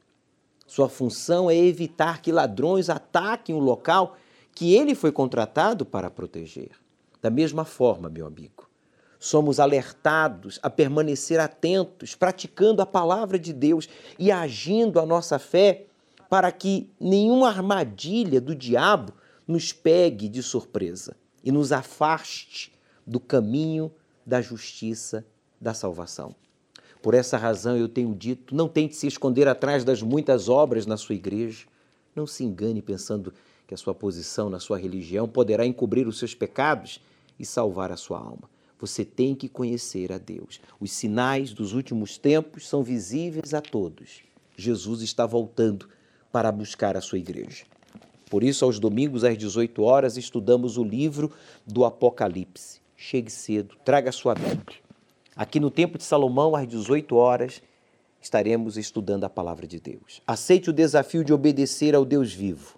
[0.67, 4.17] Sua função é evitar que ladrões ataquem o local
[4.55, 6.71] que ele foi contratado para proteger.
[7.21, 8.69] Da mesma forma, meu amigo,
[9.19, 15.87] somos alertados a permanecer atentos, praticando a palavra de Deus e agindo a nossa fé
[16.29, 19.13] para que nenhuma armadilha do diabo
[19.45, 22.73] nos pegue de surpresa e nos afaste
[23.05, 23.91] do caminho
[24.25, 25.25] da justiça,
[25.59, 26.33] da salvação.
[27.01, 30.97] Por essa razão eu tenho dito: não tente se esconder atrás das muitas obras na
[30.97, 31.67] sua igreja.
[32.15, 33.33] Não se engane pensando
[33.67, 37.01] que a sua posição na sua religião poderá encobrir os seus pecados
[37.39, 38.49] e salvar a sua alma.
[38.79, 40.59] Você tem que conhecer a Deus.
[40.79, 44.21] Os sinais dos últimos tempos são visíveis a todos.
[44.57, 45.89] Jesus está voltando
[46.31, 47.65] para buscar a sua igreja.
[48.29, 51.31] Por isso, aos domingos às 18 horas, estudamos o livro
[51.65, 52.81] do Apocalipse.
[52.97, 54.79] Chegue cedo, traga sua Bíblia.
[55.35, 57.61] Aqui no Templo de Salomão, às 18 horas,
[58.21, 60.21] estaremos estudando a palavra de Deus.
[60.25, 62.77] Aceite o desafio de obedecer ao Deus vivo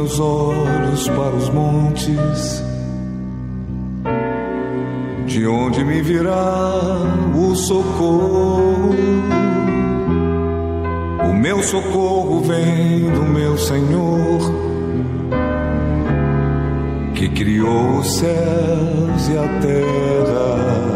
[0.00, 2.64] Meus olhos para os montes,
[5.26, 6.72] de onde me virá
[7.36, 8.94] o socorro.
[11.28, 14.40] O meu socorro vem do meu Senhor,
[17.14, 20.89] que criou os céus e a terra.